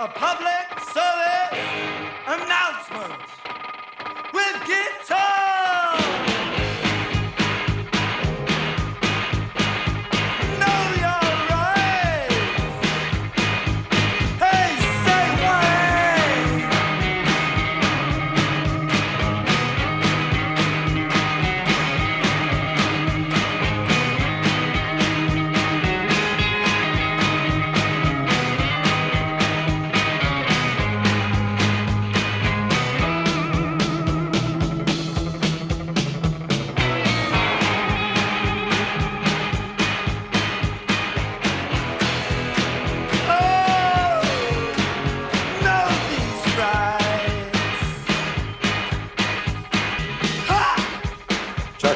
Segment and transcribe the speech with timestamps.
[0.00, 1.89] a public service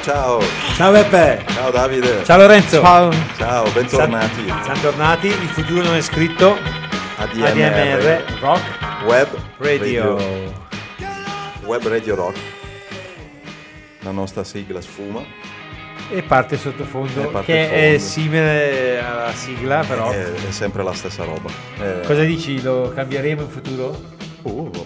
[0.04, 0.40] Ciao ciao,
[0.76, 1.44] Ciao Beppe.
[1.48, 2.24] ciao Davide.
[2.24, 2.82] Ciao Lorenzo.
[2.82, 3.10] Ciao.
[3.38, 4.44] Ciao, bentornati.
[4.62, 6.58] Siamo tornati, il futuro non è scritto.
[7.16, 8.62] ADMR, ADMR Rock
[9.06, 9.28] Web
[9.58, 10.52] Radio.
[11.64, 12.38] Web Radio Rock.
[14.00, 15.22] La nostra sigla sfuma.
[16.10, 20.10] E parte sottofondo, E parte che è simile alla sigla, però.
[20.10, 21.48] È, è sempre la stessa roba.
[21.80, 22.60] Eh, Cosa dici?
[22.60, 23.98] Lo cambieremo in futuro?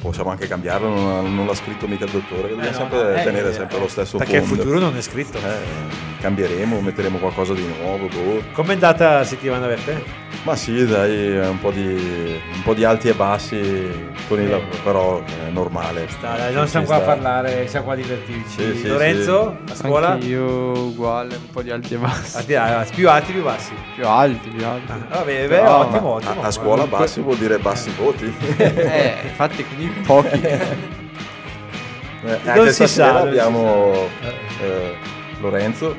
[0.09, 3.51] Possiamo anche cambiarlo, non, non l'ha scritto mica il dottore, dobbiamo no, sempre eh, tenere
[3.51, 4.62] eh, sempre lo stesso Perché il fondo.
[4.62, 5.39] futuro non è scritto.
[5.39, 8.06] Eh, cambieremo, metteremo qualcosa di nuovo.
[8.06, 8.42] boh.
[8.53, 10.27] Com'è andata la settimana Beppe?
[10.42, 15.23] Ma sì, dai, un po' di, un po' di alti e bassi con il però
[15.23, 16.06] è normale.
[16.20, 17.06] Dai, dai, non siamo qua a sta.
[17.06, 18.73] parlare, siamo qua a divertirci.
[18.73, 20.17] Sì, sì, Lorenzo, a scuola?
[20.20, 22.55] Io uguale, un po' di alti e bassi.
[22.55, 23.73] Ah, ah, più alti, più bassi.
[23.95, 24.92] Più alti, più alti.
[25.09, 26.42] Vabbè, beh, Però- ottimo, A, ottimo.
[26.42, 28.33] a scuola bassi vuol dire bassi voti.
[28.56, 30.41] Eh, infatti quindi pochi.
[30.41, 30.59] Eh,
[32.25, 33.93] Non anche si stasera abbiamo
[34.61, 34.95] eh,
[35.41, 35.95] Lorenzo,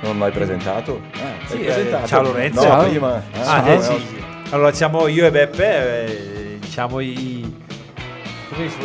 [0.00, 1.00] non l'hai presentato?
[1.14, 2.06] Ah, Sì, eh, presentato?
[2.06, 2.60] ciao Lorenzo.
[2.62, 2.88] No, Ciao.
[2.88, 3.22] prima.
[3.44, 4.22] Ah, Ah, eh, sì.
[4.50, 7.52] Allora siamo io e Beppe, eh, diciamo i...
[8.52, 8.76] Come si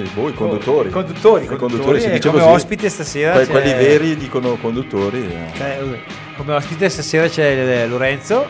[0.00, 0.88] eh, Voi conduttori.
[0.88, 2.54] Oh, Conduttori, I conduttori, si dice come così.
[2.54, 5.30] ospite stasera Que- Quelli veri dicono conduttori.
[5.30, 5.62] eh.
[5.62, 6.00] eh,
[6.36, 8.46] come ospite stasera c'è Lorenzo.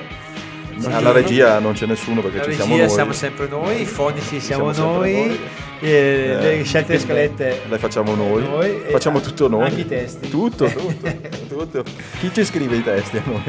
[0.91, 2.89] Alla regia non c'è nessuno perché La ci siamo noi.
[2.91, 5.41] siamo sempre noi, i fonici siamo, Siamo noi, noi.
[5.81, 5.89] eh,
[6.41, 9.65] Eh, le scelte e scalette Le facciamo noi, Noi, e facciamo tutto noi.
[9.69, 10.29] anche i testi.
[10.29, 11.09] Tutto, tutto,
[11.49, 11.83] tutto.
[12.21, 13.43] Chi ci scrive i testi a noi?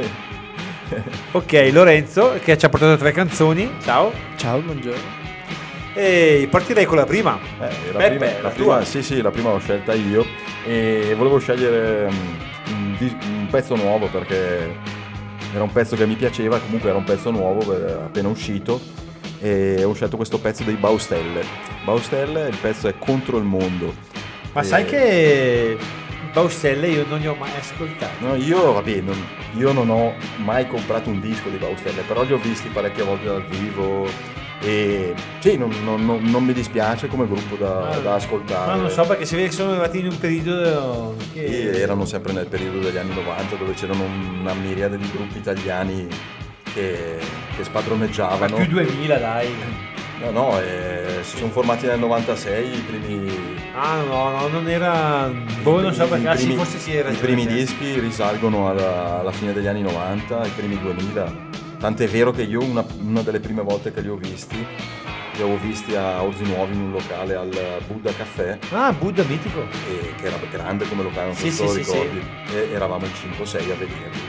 [1.31, 3.69] Ok, Lorenzo che ci ha portato tre canzoni.
[3.83, 4.11] Ciao.
[4.35, 5.23] Ciao, buongiorno.
[5.95, 7.39] E partirei con la prima.
[7.59, 8.75] Eh, la Beppe, prima, la la tua.
[8.77, 10.23] prima- sì, sì, la prima l'ho scelta io
[10.65, 14.75] e volevo scegliere mm, un, un pezzo nuovo perché
[15.55, 18.81] era un pezzo che mi piaceva, comunque era un pezzo nuovo, eh, appena uscito
[19.39, 21.43] e ho scelto questo pezzo dei Baustelle.
[21.85, 23.93] Baustelle, il pezzo è Contro il mondo.
[24.51, 25.77] Ma E- sai che
[26.33, 28.13] Baustelle io non ne ho mai ascoltato.
[28.19, 29.15] No, io, vabbè, non,
[29.55, 30.13] io non ho
[30.43, 34.07] mai comprato un disco di Baustelle, però li ho visti parecchie volte dal vivo
[34.61, 38.71] e sì, non, non- non- non mi dispiace come gruppo da, Ah, da ascoltare.
[38.71, 42.05] Ma non so perché si vede che sono arrivati in un periodo che E erano
[42.05, 44.03] sempre nel periodo degli anni 90 dove c'erano
[44.39, 46.07] una miriade di gruppi italiani
[46.73, 47.19] che,
[47.55, 48.55] che spadroneggiavano.
[48.55, 49.47] più 2000 dai.
[50.21, 53.29] No, no, eh, si sono formati nel 96 i primi...
[53.75, 55.29] Ah no, no, non era...
[55.61, 56.23] Boh, non so perché...
[56.23, 59.67] i Ah, sì, primi- forse sì era I primi dischi risalgono alla, alla fine degli
[59.67, 61.53] anni 90, i primi 2000.
[61.85, 65.59] Tant'è vero che io una, una delle prime volte che li ho visti, li avevo
[65.59, 69.61] visti a Orzi Nuovi in un locale al Buddha Caffè, Ah, Buddha mitico.
[69.87, 72.21] e- che era grande come locale, non so Sì, se lo sì, sì, ricordi.
[72.55, 74.19] E eravamo in 5-6 a vederli.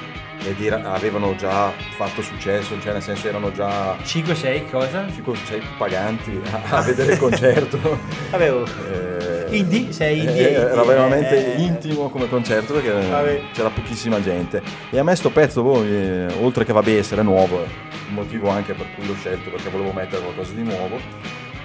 [0.47, 5.07] Ed era- avevano già fatto successo, cioè nel senso erano già 5-6 cosa?
[5.07, 7.99] 5-6 paganti a, a vedere il concerto.
[8.33, 8.67] Avevo...
[8.67, 9.93] Eh, Indie?
[9.93, 11.61] Sei indie, eh, Era veramente eh.
[11.63, 13.41] intimo come concerto perché Vabbè.
[13.53, 14.63] c'era pochissima gente.
[14.91, 17.67] E a me sto pezzo, boh, eh, oltre che vabbè essere nuovo, è
[18.09, 20.99] un motivo anche per cui l'ho scelto perché volevo mettere qualcosa di nuovo.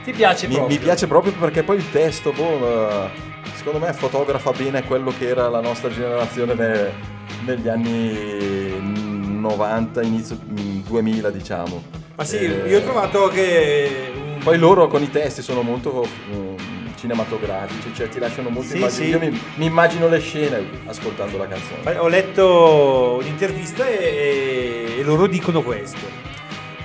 [0.03, 0.77] Ti piace Mi, proprio?
[0.77, 2.67] mi piace proprio perché poi il testo, boh,
[3.05, 3.09] eh,
[3.55, 6.91] secondo me fotografa bene quello che era la nostra generazione ne-
[7.45, 8.79] negli anni
[9.39, 11.83] 90, inizio mm, 2000 diciamo.
[12.15, 14.11] Ma sì, Eh, io ho trovato che...
[14.43, 16.03] Poi loro con i testi sono molto
[16.33, 16.55] mm,
[17.01, 19.03] cinematografici, cioè ti lasciano molto Sì, immagini.
[19.05, 19.09] sì.
[19.09, 21.97] Io mi, mi immagino le scene ascoltando la canzone.
[21.97, 25.97] Ho letto un'intervista e, e loro dicono questo.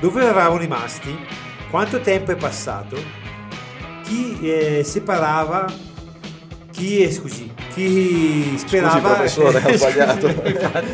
[0.00, 1.14] Dove eravamo rimasti?
[1.70, 2.96] Quanto tempo è passato?
[4.04, 5.66] Chi eh, separava?
[6.70, 8.98] Chi, eh, scusi, chi sperava...
[8.98, 10.28] Scusi professore, ho sbagliato.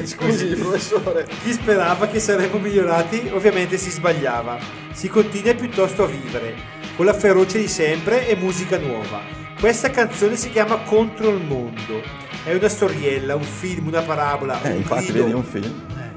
[0.05, 1.27] Scusi professore.
[1.43, 4.59] Chi sperava che saremmo migliorati ovviamente si sbagliava.
[4.93, 6.55] Si continua piuttosto a vivere,
[6.97, 9.21] con la ferocia di sempre e musica nuova.
[9.59, 12.03] Questa canzone si chiama Contro il mondo.
[12.44, 15.73] È una storiella, un film, una parabola, Eh, un infatti grido, vedi un film.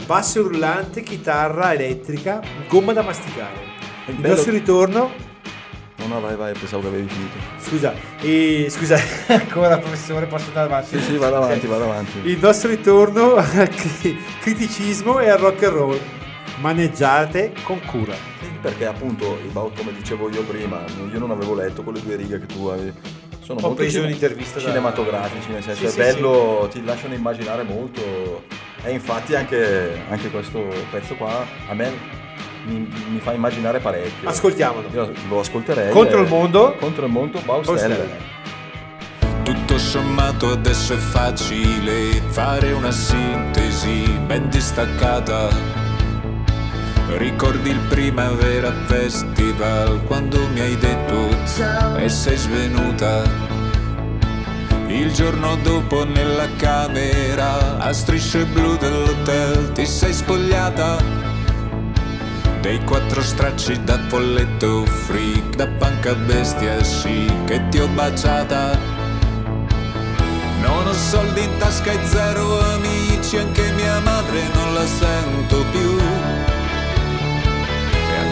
[0.06, 3.74] basso rullante, chitarra elettrica, gomma da masticare.
[4.06, 5.12] È Il bello- nostro ritorno,
[5.98, 7.34] No, no, vai, vai, pensavo che avevi finito.
[7.58, 8.96] scusa, e, scusa,
[9.28, 10.98] ancora professore, posso andare avanti?
[11.00, 12.20] Sì, sì, vado avanti, vado avanti.
[12.24, 16.00] Il nostro ritorno al cri- criticismo e al rock and roll.
[16.58, 18.14] Maneggiate con cura.
[18.14, 22.46] Sì, perché appunto, come dicevo io prima, io non avevo letto quelle due righe che
[22.46, 22.94] tu avevi.
[23.42, 27.14] Sono Ho molto preso un'intervista da- cinematografici, nel senso Sì, è sì, bello, ti lasciano
[27.14, 28.44] immaginare molto.
[28.84, 31.92] E infatti anche, anche questo pezzo qua a me
[32.66, 34.28] mi, mi fa immaginare parecchio.
[34.28, 34.88] Ascoltiamolo.
[34.94, 35.92] Io lo ascolterei.
[35.92, 36.76] Contro il mondo?
[36.80, 37.40] Contro il mondo.
[37.42, 38.34] Baustelle.
[39.44, 45.85] Tutto sommato adesso è facile fare una sintesi ben distaccata.
[47.18, 51.30] Ricordi il Primavera Festival quando mi hai detto
[51.98, 53.24] e sei svenuta.
[54.88, 60.98] Il giorno dopo nella camera a strisce blu dell'hotel ti sei spogliata.
[62.60, 68.78] Dei quattro stracci da folletto freak, da panca bestia sì che ti ho baciata.
[70.60, 76.55] Non ho soldi in tasca e zero amici, anche mia madre non la sento più.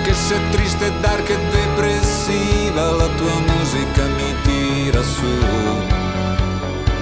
[0.06, 5.26] Anche se triste, dark e depressiva, la tua musica mi tira su.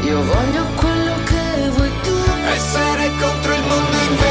[0.04, 2.16] Io voglio quello che vuoi tu.
[2.54, 4.31] Essere contro il mondo invece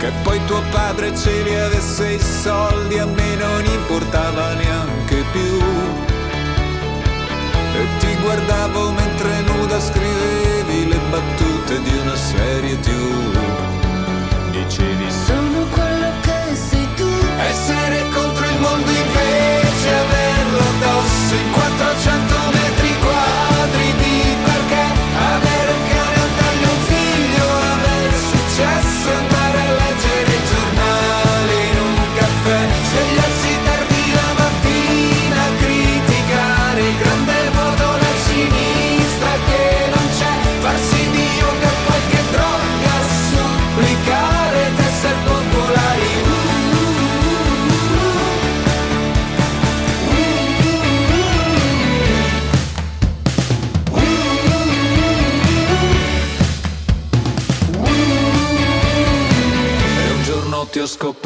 [0.00, 5.60] Che poi tuo padre ce li avesse i soldi, a me non importava neanche più.
[7.80, 13.36] E ti guardavo mentre nuda scrivevi le battute di una serie TV.
[14.52, 17.08] Dicevi Sono quello che sei tu.
[17.36, 24.84] essere contro il mondo invece averlo addosso in 400 metri quadri di perché
[25.34, 29.29] avere un cane, un un figlio, avere successo,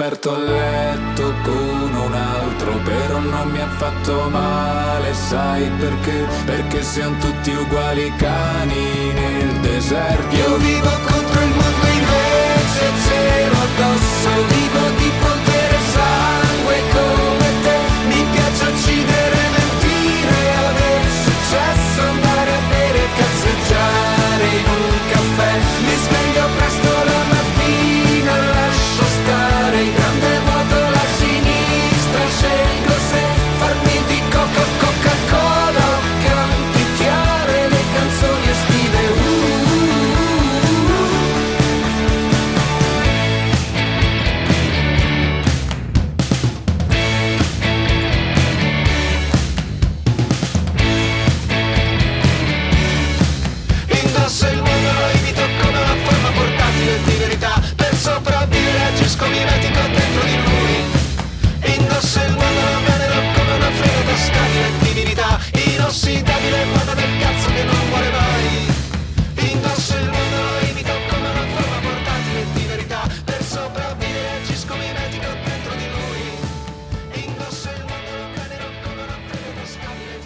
[0.04, 5.70] ti ho scoperto a letto con un altro, però non mi ha fatto male, sai
[5.78, 6.26] perché?
[6.44, 10.36] Perché siamo tutti uguali cani nel deserto.
[10.36, 17.33] Io vivo contro il mondo invece cielo addosso, vivo di polvere e sangue come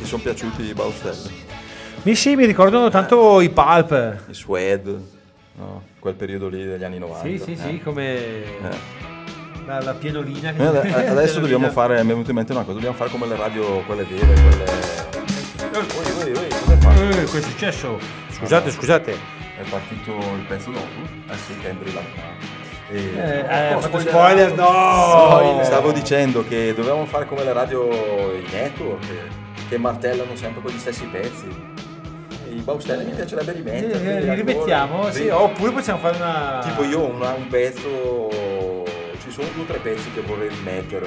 [0.08, 1.46] sono piaciuti i Baustelle?
[2.02, 4.22] Mi sì, mi ricordano tanto i Pulp.
[4.28, 4.96] I Suede.
[5.56, 5.82] no?
[5.98, 7.26] Quel periodo lì degli anni 90.
[7.26, 7.82] Sì, sì, sì, eh.
[7.82, 8.46] come Eh.
[9.66, 10.52] la, la pianolina.
[10.52, 13.10] che- Noi ade- Adesso dobbiamo fare, mi è venuto in mente una cosa, dobbiamo fare
[13.10, 14.64] come le radio, quelle vere, quelle...
[15.78, 16.94] Ui, ui, ui, cosa?
[16.94, 17.98] Eh, è successo?
[18.30, 19.12] Scusate, scusate.
[19.12, 20.86] È partito il pezzo dopo?
[21.30, 22.36] Eh sì, Kendrick Lamar.
[22.90, 22.96] E...
[22.96, 25.60] Eh, eh, Oh, ho fatto spoiler, no!
[25.64, 29.04] Stavo dicendo che dovevamo fare come le radio i network,
[29.68, 31.46] che, martellano sempre con gli stessi pezzi.
[32.50, 34.06] I Baustelli mi piacerebbe Sì, rimetterli.
[34.06, 34.34] eh, li ancora.
[34.34, 35.28] rimettiamo, sì, Sì.
[35.28, 36.60] oppure possiamo fare una...
[36.64, 38.30] Tipo io ho una- un pezzo,
[39.22, 41.06] ci sono due o tre pezzi che vorrei rimettere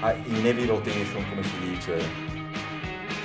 [0.00, 2.32] ah, in heavy rotation come si dice.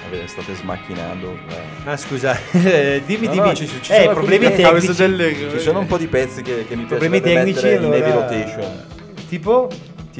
[0.03, 1.37] Vabbè, state smacchinando.
[1.49, 1.89] eh.
[1.89, 3.47] Ah, scusa, dimmi, No, dimmi.
[3.47, 4.93] no, ci- ci eh, problemi tecnici.
[4.95, 7.93] delle- Ci sono un po' di pezzi che, che mi Problemi piacerebbe tecnici, mettere in
[7.93, 8.27] heavy allora...
[8.27, 8.85] rotation.
[9.27, 9.67] Tipo?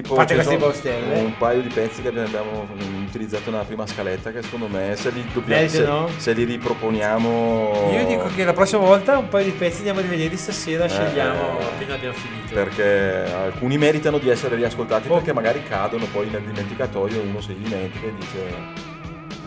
[0.01, 1.20] Tipo Fate queste sono baustelle.
[1.20, 2.65] un paio di pezzi che abbiamo
[3.06, 6.10] utilizzato nella prima scaletta che secondo me se li, dobbiamo, se, Meritano?
[6.15, 10.03] se li riproponiamo Io dico che la prossima volta un paio di pezzi andiamo a
[10.03, 11.63] rivedere stasera, Eh, scegliamo eh.
[11.63, 12.53] appena abbiamo finito.
[12.53, 18.06] perché alcuni meritano di essere riascoltati perché magari cadono poi nel dimenticatoio uno si dimentica
[18.08, 18.88] e dice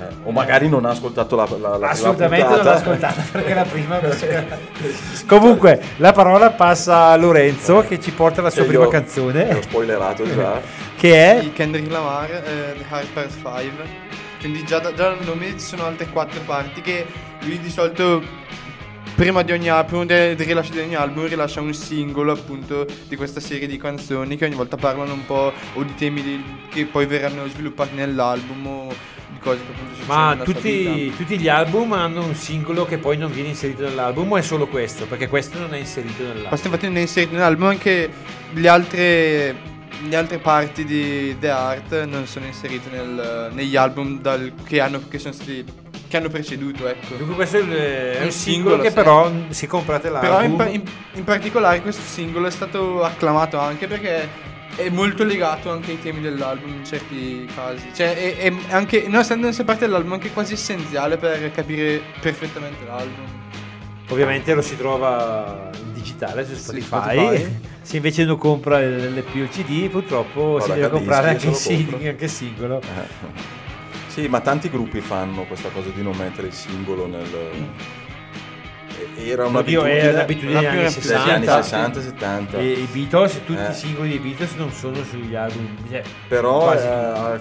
[0.09, 2.79] eh, o magari non ha ascoltato la, la, la Assolutamente prima non puntata.
[2.79, 4.01] ascoltata perché la prima
[5.27, 9.53] Comunque, la parola passa a Lorenzo che ci porta la sua Che prima io canzone
[9.53, 10.61] L'ho spoilerato già.
[10.97, 14.11] che è di Kendrick Lamar, eh, The Harper's Five.
[14.41, 17.07] Quindi già, da- già dal nome ci sono altre quattro parti che
[17.41, 18.23] lui di solito
[19.15, 23.41] prima di ogni album, del rilascio di ogni album, rilascia un singolo appunto di questa
[23.41, 27.07] serie di canzoni che ogni volta parlano un po' o di temi di- che poi
[27.07, 32.25] verranno sviluppati nell'album o di cose che appunto succedono Ma tutti, tutti gli album hanno
[32.25, 35.07] un singolo che poi non viene inserito nell'album o è solo questo?
[35.07, 36.49] Perché questo non è inserito nell'album.
[36.49, 38.11] Questo infatti non è inserito nell'album anche
[38.53, 39.57] le altre,
[40.09, 45.01] le altre parti di The Art non sono inserite nel- negli album dal- che, hanno,
[45.09, 45.65] che, sono stati,
[46.13, 46.87] che hanno preceduto.
[46.87, 47.15] Ecco.
[47.17, 48.95] Dunque questo è, il- è un singolo, singolo, che sì.
[48.95, 50.83] però se comprate l'album Però in, in-
[51.15, 54.29] in particolare questo singolo è stato acclamato anche perché
[54.77, 57.89] è molto legato anche ai temi dell'album in certi casi.
[57.95, 62.01] Cioè è, è anche, nonostante non sia parte dell'album, è anche quasi essenziale per capire
[62.21, 63.25] perfettamente l'album.
[64.09, 67.17] Ovviamente lo si trova in digitale su Sì, Spotify.
[67.17, 67.57] Spotify.
[67.83, 71.75] Se invece uno compra l'LP o il CD, purtroppo si Guarda, deve comprare anche se
[71.87, 72.09] compro.
[72.09, 72.81] anche singolo.
[72.81, 73.62] Eh.
[74.13, 77.27] Sì, ma tanti gruppi fanno questa cosa di non mettere il singolo nel...
[79.17, 81.23] Era un'abitudine è l'abitudine degli anni degli 60.
[81.39, 82.59] degli anni 60 70.
[82.59, 83.71] E i Beatles, tutti Eh.
[83.71, 85.75] i singoli dei Beatles non sono sugli album.
[85.89, 87.41] Cioè, Però eh,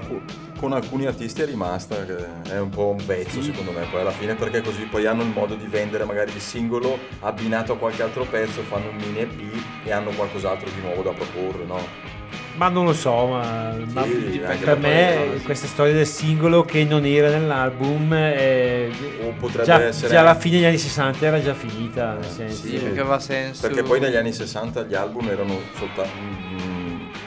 [0.58, 2.06] con alcuni artisti è rimasta,
[2.48, 5.30] è un po' un vezzo secondo me poi alla fine perché così poi hanno il
[5.30, 9.42] modo di vendere magari il singolo abbinato a qualche altro pezzo, fanno un mini EP
[9.84, 11.80] e hanno qualcos'altro di nuovo da proporre, no?
[12.58, 15.44] Ma non lo so, ma, ma anche per me sì.
[15.44, 18.90] questa storia del singolo che non era nell'album è-
[19.26, 22.14] O potrebbe già, essere- già alla fine degli anni 60 era già finita.
[22.20, 22.68] Nel senso.
[22.68, 23.62] Sì, perché aveva senso.
[23.68, 26.10] Perché poi negli anni 60 gli album erano soltanto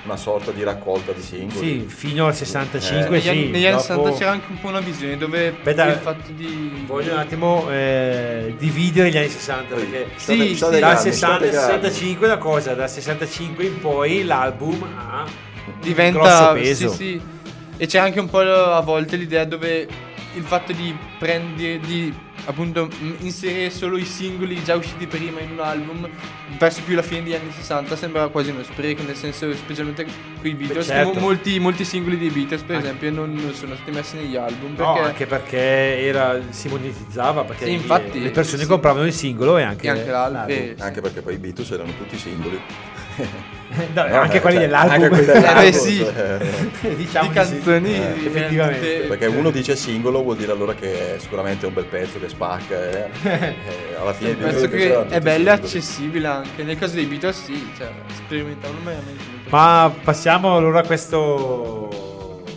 [0.04, 1.58] una sorta di raccolta di singoli.
[1.58, 3.10] Sì, fino al 65 Eh.
[3.10, 3.28] negli sì.
[3.28, 6.30] anni, negli anni dopo- 60 c'era anche un po' una visione dove Aspetta, il fatto
[6.32, 10.80] di Voglio un attimo eh, dividere gli anni 60 Poi, perché sì, state sì, dal
[10.80, 11.82] calmi, 60 state al calmi.
[11.90, 16.88] 65 è una cosa, dal 65 in poi l'album ha grosso diventa peso.
[16.90, 17.20] sì, sì.
[17.76, 19.88] E c'è anche un po' a volte l'idea dove
[20.34, 22.12] il fatto di prendere di
[22.46, 22.88] appunto
[23.20, 26.08] inserire solo i singoli già usciti prima in un album
[26.58, 30.04] verso più la fine degli anni 60 sembrava quasi uno spreco nel senso specialmente
[30.40, 31.14] qui i Beatles certo.
[31.14, 34.36] mo- molti, molti singoli dei Beatles per Anche- esempio non, non sono stati messi negli
[34.36, 35.58] album No, perché anche perché
[36.04, 38.68] era, si monetizzava perché Sì, infatti, le persone sì.
[38.68, 40.54] compravano il singolo e anche, e anche l'album l'album.
[40.56, 42.60] eh, Anche perché poi i Beatles erano tutti singoli.
[43.94, 44.92] No, anche quelli Cioè, dell'album.
[44.94, 45.62] Anche quelli Eh, dell'album.
[45.62, 45.96] beh, sì.
[45.98, 46.38] cioè,
[46.94, 47.30] diciamo di di sì.
[47.32, 48.86] canzoni Eh, effettivamente.
[49.08, 52.74] Perché uno dice singolo vuol dire allora che è sicuramente un bel pezzo che spacca.
[52.90, 53.08] eh.
[53.22, 53.54] Eh,
[54.00, 57.44] alla fine Beatles penso che erano è bello e accessibile anche nel caso dei Beatles
[57.44, 62.03] sì cioè sperimentavano veramente Ma passiamo allora a questo.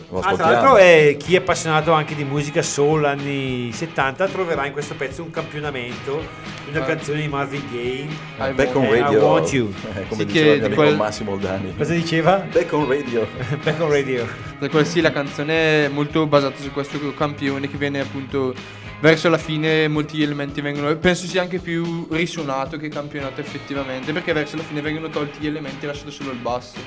[0.10, 4.66] Lo Ah, tra l'altro, è chi è appassionato anche di musica soul anni 70 troverà
[4.66, 6.24] in questo pezzo un campionamento
[6.64, 6.86] di una Ah.
[6.88, 8.08] canzone di Marvin Gaye.
[8.40, 9.26] I Back on want- I Radio.
[9.26, 9.74] want you.
[9.96, 11.76] Eh, come Sì, diceva che il mio di amico quel- Massimo Oldani.
[11.76, 12.36] Cosa diceva?
[12.52, 13.28] Back on Radio.
[13.64, 14.26] Back on radio.
[14.60, 18.54] Per quello sì, la canzone è molto basata su questo campione che viene appunto
[19.02, 24.34] verso la fine molti elementi vengono penso sia anche più risuonato che campionato effettivamente perché
[24.34, 26.80] verso la fine vengono tolti gli elementi e lasciato solo il basso.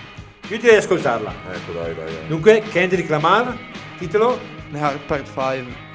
[0.51, 1.33] Io direi di ascoltarla.
[1.53, 2.13] Ecco, dai, dai.
[2.13, 2.27] dai.
[2.27, 3.57] Dunque, Kendrick Lamar,
[3.99, 4.37] titolo?
[5.07, 5.89] Part 5.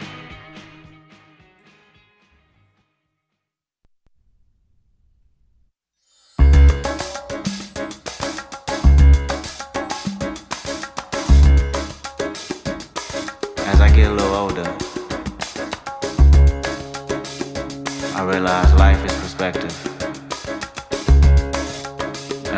[13.67, 13.81] As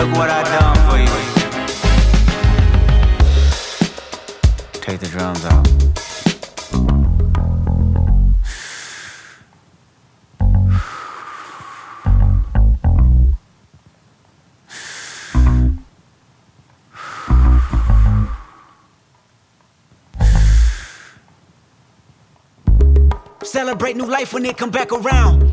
[0.00, 1.12] Look what I done for you.
[4.80, 5.68] Take the drums out.
[23.44, 25.52] Celebrate new life when it come back around.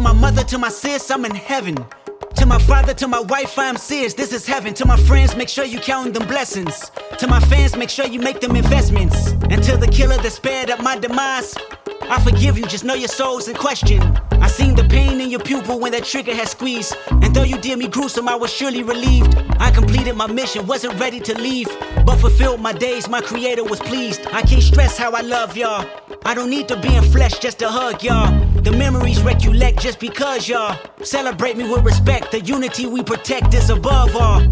[0.00, 1.76] To my mother, to my sis, I'm in heaven.
[2.36, 4.14] To my father, to my wife, I am serious.
[4.14, 4.72] This is heaven.
[4.72, 6.90] To my friends, make sure you count them blessings.
[7.18, 9.32] To my fans, make sure you make them investments.
[9.50, 11.54] And to the killer that spared up my demise,
[12.00, 14.00] I forgive you, just know your soul's in question.
[14.40, 16.96] I seen the pain in your pupil when that trigger had squeezed.
[17.10, 19.36] And though you did me gruesome, I was surely relieved.
[19.58, 21.68] I completed my mission, wasn't ready to leave.
[22.06, 24.26] But fulfilled my days, my creator was pleased.
[24.32, 25.86] I can't stress how I love y'all.
[26.24, 28.49] I don't need to be in flesh just to hug y'all.
[28.62, 32.30] The memories recollect just because y'all celebrate me with respect.
[32.30, 34.42] The unity we protect is above all.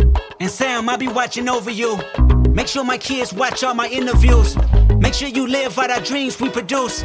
[0.40, 1.99] And Sam, I'll be watching over you.
[2.51, 4.57] Make sure my kids watch all my interviews.
[4.97, 7.05] Make sure you live out our dreams we produce.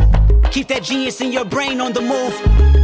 [0.51, 2.33] Keep that genius in your brain on the move.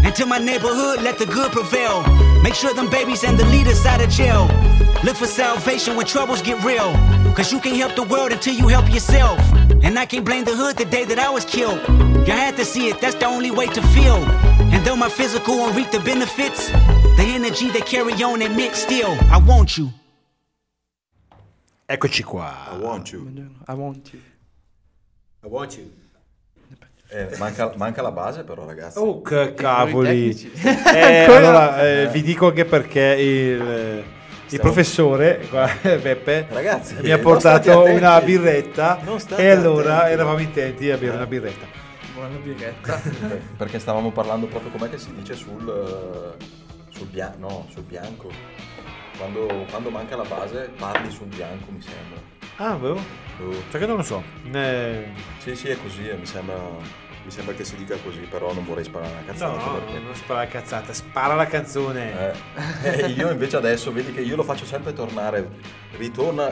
[0.06, 2.04] Until my neighborhood, let the good prevail.
[2.44, 4.48] Make sure them babies and the leaders out of jail.
[5.06, 6.92] Look for salvation when troubles get real.
[7.36, 9.40] Cause you can't help the world until you help yourself.
[9.84, 11.80] And I can't blame the hood the day that I was killed.
[12.28, 14.18] You had to see it, that's the only way to feel.
[14.74, 16.70] And though my physical won't reap the benefits,
[17.18, 19.90] the energy they carry on admit still, I want you.
[21.88, 22.68] Eccoci qua.
[22.72, 23.28] I want you.
[23.68, 24.22] I want you.
[25.44, 25.92] I want you.
[27.12, 29.00] Eh, manca, manca la base però ragazzi.
[29.00, 30.52] Oh, che cavoli.
[30.94, 34.04] Eh, allora, eh, vi dico anche perché il,
[34.50, 39.00] il professore qua, Beppe Ragazzi, mi ha portato una birretta
[39.36, 40.14] e allora attenti.
[40.14, 41.66] eravamo intenti a bere una birretta.
[42.14, 42.96] Buona birretta.
[42.96, 46.44] Per- Perché stavamo parlando proprio com'è che si dice sul, eh,
[46.90, 47.38] sul bianco.
[47.40, 48.30] No, sul bianco.
[49.18, 52.20] Quando, quando manca la base parli sul bianco mi sembra.
[52.58, 52.96] Ah, avevo?
[53.42, 53.54] Oh.
[53.70, 54.22] Cioè che non lo so.
[54.52, 55.06] Eh,
[55.40, 56.56] Sì, sì, è così, eh, mi sembra,
[57.30, 59.64] mi sembra che si dica così, però non vorrei sparare una cazzata.
[59.64, 62.34] no, perché- non spara la cazzata, spara la canzone.
[62.84, 65.48] Eh, io invece adesso vedi che io lo faccio sempre tornare,
[65.98, 66.52] ritorna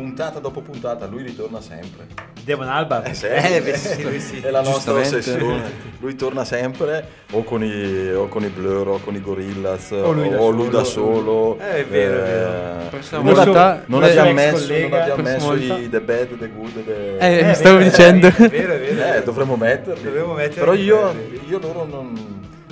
[0.00, 2.06] puntata dopo puntata, lui ritorna sempre.
[2.42, 3.02] Demon Alba?
[3.04, 3.72] Eh, sempre.
[3.72, 4.40] Eh, sì, lui sì.
[4.40, 5.88] È la nostra ossessione.
[6.00, 10.12] Lui torna sempre o con i, o con i Blur o con i Gorillaz O
[10.12, 10.78] lui da o lui solo.
[10.78, 11.58] da solo.
[11.60, 13.22] Eh, è vero, è vero.
[13.22, 16.84] Non, volta- abbiamo- non eh, abbiamo messo, non abbiamo messo i The Bad, The Good,
[16.86, 17.16] The...
[17.18, 18.26] Eh, Eh, stavo vero, dicendo.
[18.28, 19.14] È vero, è vero.
[19.18, 20.02] Eh, dovremmo metterli.
[20.02, 20.58] Dovremmo metterli.
[20.60, 22.29] Però io, Eh, io loro non...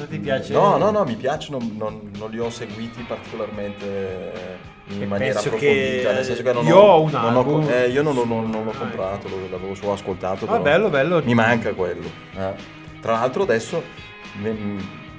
[0.09, 0.53] Ti piace?
[0.53, 5.39] No, no, no, mi piacciono, non, non li ho seguiti particolarmente eh, in E maniera
[5.39, 8.25] approfondita, che nel senso che non io ho, un non ho- eh, io non, l'ho-
[8.25, 10.47] non- non l'ho Ah, comprato, lo- l'avevo solo ascoltato.
[10.47, 11.21] Ah, bello, bello.
[11.23, 12.09] Mi manca quello.
[12.37, 12.53] eh.
[13.01, 13.83] Tra l'altro adesso,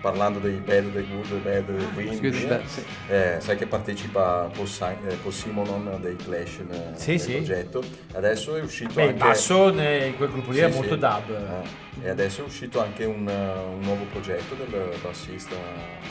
[0.01, 2.83] parlando dei bad, dei good, dei bad, dei queen, Good, bad, sì.
[3.07, 7.31] eh, sai che partecipa Paul, Si- eh, Paul Simonon dei Clash nel, Sì, nel sì.
[7.33, 7.83] progetto.
[8.13, 9.19] Adesso è uscito Beh, il anche...
[9.23, 11.29] basso ne- in quel gruppo lì è molto dub.
[11.29, 15.53] Eh, E adesso è uscito anche un, uh, un nuovo progetto del bassista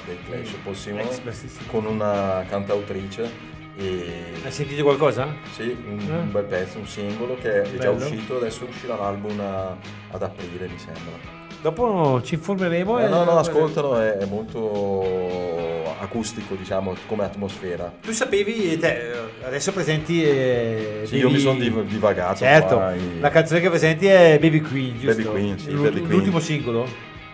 [0.05, 1.65] dei Clash, Paul Simon, Ex bassista.
[1.67, 3.57] con una cantautrice.
[3.79, 5.35] E Hai sentito qualcosa?
[5.55, 6.13] sì, un, Eh?
[6.13, 8.05] un bel pezzo, un singolo che è già Bello.
[8.05, 9.77] uscito, adesso uscirà l'album a-
[10.11, 11.38] ad aprile mi sembra.
[11.61, 12.99] Dopo ci informeremo.
[13.01, 17.93] Eh, e- no, no, ascoltalo, è, è molto acustico diciamo come atmosfera.
[18.01, 19.11] Tu sapevi, te,
[19.45, 20.23] adesso presenti...
[20.23, 24.07] eh, Sì, io mi Baby- sono div- divagato Certo, qua, i- la canzone che presenti
[24.07, 25.07] è Baby Queen, giusto?
[25.17, 26.13] Baby Queen, sì, L'ult- Baby Queen.
[26.13, 26.87] L'ultimo singolo?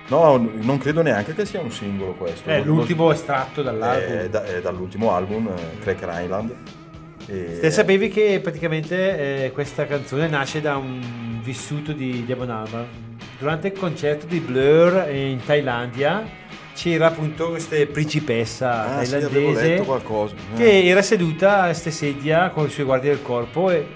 [0.09, 2.49] No, non credo neanche che sia un singolo questo.
[2.49, 4.17] È Lo- l'ultimo estratto dall'album.
[4.17, 6.55] È, da- è dall'ultimo album, eh, Cracker Island.
[7.27, 13.04] E- Te sapevi che praticamente eh, questa canzone nasce da un vissuto di Devon Alba.
[13.39, 16.23] Durante il concerto di Blur in Thailandia
[16.75, 20.35] c'era appunto questa principessa Ah, sì, thailandese qualcosa.
[20.55, 20.57] Eh.
[20.57, 23.87] che era seduta a questa sedia con i suoi guardie del corpo e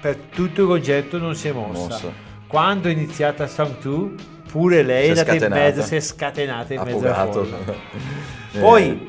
[0.00, 1.78] per tutto il concerto non si è mossa.
[1.80, 2.12] Mossa.
[2.46, 4.10] Quando è iniziata Song 2
[4.50, 5.60] pure lei Si è andata in scatenata.
[5.62, 7.44] mezzo, si è scatenata in mezzo alla Appogato.
[7.44, 7.74] folla.
[8.52, 9.08] Eh, Poi,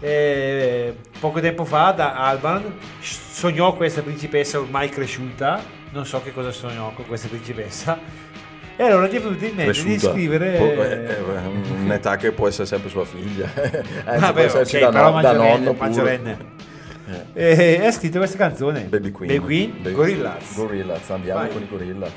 [0.00, 5.62] eh, poco tempo fa, da Alban sognò questa principessa ormai cresciuta.
[5.92, 7.98] Non so che cosa sognò con questa principessa.
[8.76, 10.56] E allora gli è venuto in mente di scrivere.
[10.56, 13.48] Po- eh, eh, un'età che può essere sempre sua figlia.
[13.54, 13.80] Anzi,
[14.20, 16.36] Vabbè, può esserci ok, da, però no- da nonno maggiorenne.
[17.34, 17.78] Eh.
[17.78, 18.82] E ha scritto questa canzone.
[18.82, 19.32] Baby Queen.
[19.32, 20.54] Baby Queen, Baby- Gorillaz.
[20.54, 21.50] Gorillaz, andiamo Vai.
[21.50, 22.12] con i Gorillaz.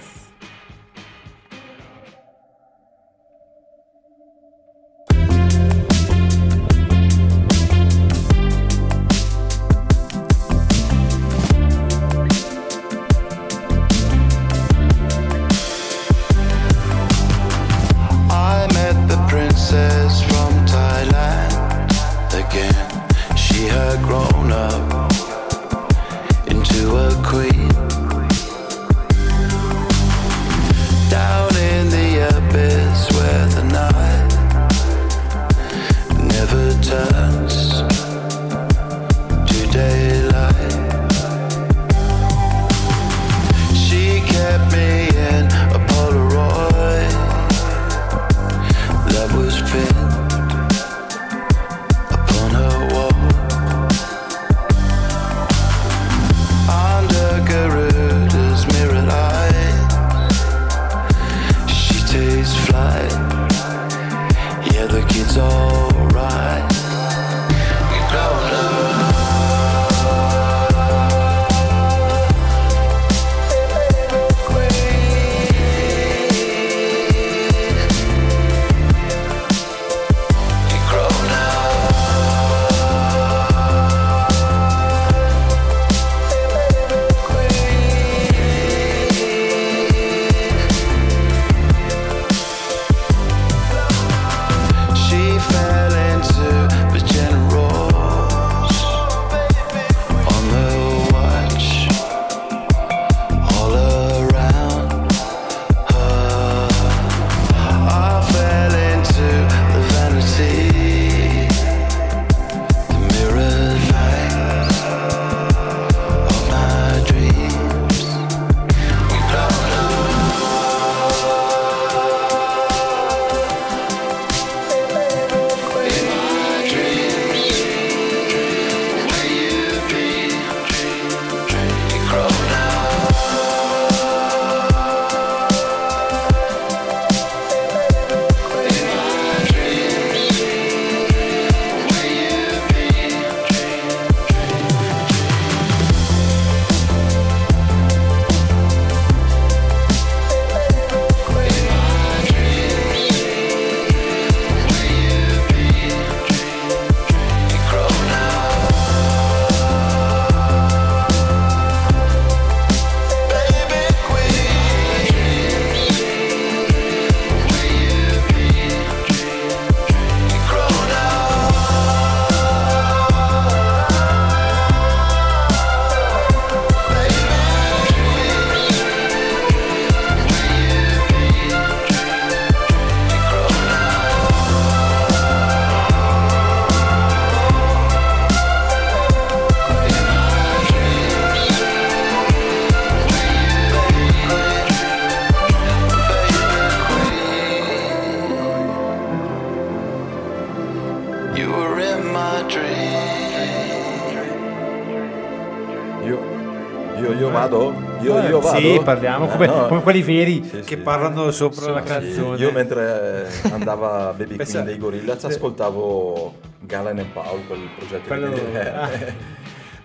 [208.73, 209.67] Sì, parliamo Eh, come, no.
[209.67, 210.77] come quelli veri Sì, che sì.
[210.77, 212.37] parlano sopra la canzone.
[212.37, 218.39] Io mentre andava Baby Queen dei Gorillaz ascoltavo Galen and Paul, quel progetto Quello- di
[218.53, 218.89] eh, ah.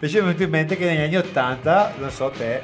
[0.02, 2.62] Invece mi è venuto in mente che negli anni 80, non so te,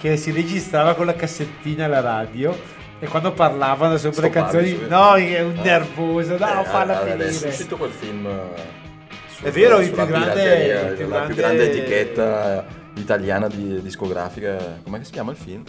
[0.00, 2.56] che si registrava con la cassettina alla radio
[3.00, 5.62] e quando parlavano sopra le canzoni, no, è un Eh.
[5.62, 7.48] nervoso, no, Eh, falla è finire.
[7.48, 11.42] uscito quel film eh, È vero, il sulla più grande- il più la grande- più
[11.42, 12.64] grande etichetta
[12.96, 15.62] italiana di discografica come si chiama il film?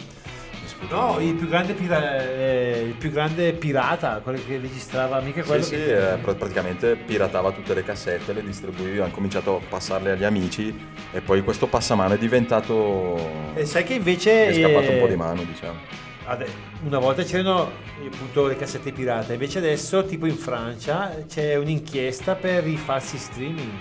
[0.90, 5.64] No, il più grande, pira- eh, il più grande pirata, quello che registrava mica quello
[5.64, 6.14] Sì, sì, che...
[6.14, 10.78] eh, pra- praticamente piratava tutte le cassette, le distribuiva, hanno cominciato a passarle agli amici
[11.12, 13.18] e poi questo passamano è diventato...
[13.56, 14.48] E sai che invece...
[14.50, 15.80] è scappato un eh, po' di mano, diciamo.
[16.26, 16.48] Ade-
[16.84, 22.36] Una volta c'erano eh, appunto le cassette pirata, invece adesso tipo in Francia c'è un'inchiesta
[22.36, 23.72] per i falsi streaming.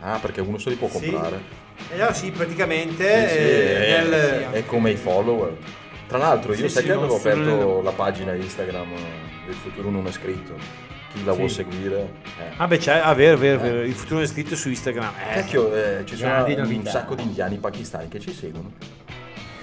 [0.00, 0.98] Ah, perché uno se li può Sì.
[1.88, 5.56] E allora sì, praticamente Sì, sì, eh, è, nel- è come i follower.
[6.06, 9.46] Tra l'altro io Sì, sai sì, che non avevo aperto nel- la pagina Instagram eh,
[9.46, 10.54] del futuro non è scritto.
[11.12, 11.38] Chi la Sì.
[11.38, 12.12] vuol seguire?
[12.38, 12.52] Eh.
[12.56, 15.10] Ah beh c'è, ah, vero, vero, vero, il futuro è scritto su Instagram.
[15.30, 18.72] Eh, Cacchio, eh, ci sono un sacco di indiani pakistani che ci seguono.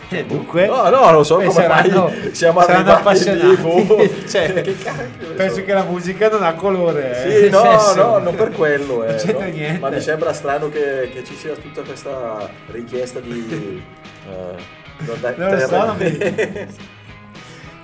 [0.10, 0.66] Eh, dunque...
[0.68, 3.62] No, no, non so come saranno- mai siamo saranno appassionati.
[3.62, 4.10] boh.
[4.28, 5.64] Cioè, Che cacchio ne penso so.
[5.66, 7.24] che la musica non ha colore.
[7.26, 9.40] eh, Sì, no, senso- no, non per quello, eh, no.
[9.80, 13.84] ma mi sembra strano che, che ci sia tutta questa richiesta di...
[15.06, 15.16] lo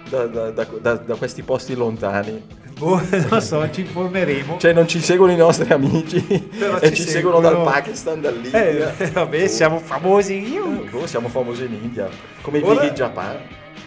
[0.10, 2.42] da, da- da- da- da questi posti lontani.
[2.84, 4.58] Boh, non so, ci informeremo.
[4.58, 8.22] Cioè non ci seguono i nostri amici Però e ci ci, seguono dal seguono- Pakistan,
[8.22, 8.98] dall'India.
[8.98, 9.48] Eh, vabbè, Boh.
[9.48, 10.34] siamo famosi.
[10.44, 10.66] Eh, Io.
[10.90, 12.10] boh, siamo famosi in India,
[12.42, 13.38] come i Ora- Big in Japan.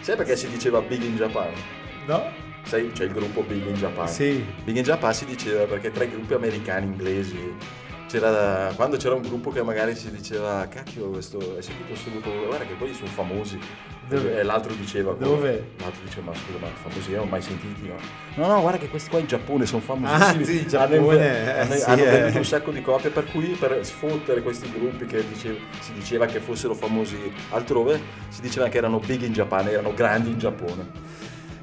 [0.01, 1.49] Sai perché si diceva Big in Japan?
[2.07, 2.23] No?
[2.63, 4.07] Sai, c'è il gruppo Big in Japan.
[4.07, 4.43] Sì.
[4.63, 7.37] Big in Japan si diceva perché tra i gruppi americani, inglesi,
[8.07, 12.29] c'era quando c'era un gruppo che magari si diceva cacchio questo hai sentito questo gruppo
[12.45, 13.59] guarda che quelli sono famosi
[14.07, 14.39] Dove?
[14.39, 15.71] e l'altro diceva Dove?
[15.79, 17.95] l'altro diceva ma scusa ma famosi io non ho mai sentiti no
[18.35, 21.45] no no guarda che questi qua in Giappone sono Ah, famosissimi sì, in hanno, Giappone,
[21.45, 22.09] eh, hanno- sì, hanno eh.
[22.09, 26.25] venduto un sacco di copie per cui per sfottere questi gruppi che dice- si diceva
[26.25, 27.17] che fossero famosi
[27.49, 31.15] altrove si diceva che erano big in Giappone erano grandi in Giappone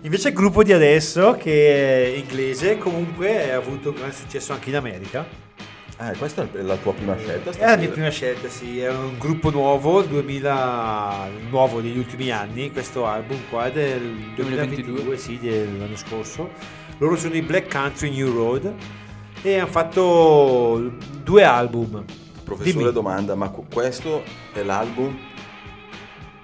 [0.05, 4.77] Invece il gruppo di adesso, che è inglese, comunque ha avuto grande successo anche in
[4.77, 5.25] America.
[5.99, 9.17] Ah questa è la tua prima scelta È la mia prima scelta, sì, è un
[9.19, 14.01] gruppo nuovo, 2000, nuovo degli ultimi anni, questo album qua è del
[14.35, 16.51] 2022, 2022, sì, dell'anno scorso.
[16.99, 18.73] Loro sono i Black Country New Road
[19.43, 22.05] e hanno fatto due album.
[22.45, 22.93] Professore Dimmi.
[22.93, 25.17] domanda, ma qu- questo è l'album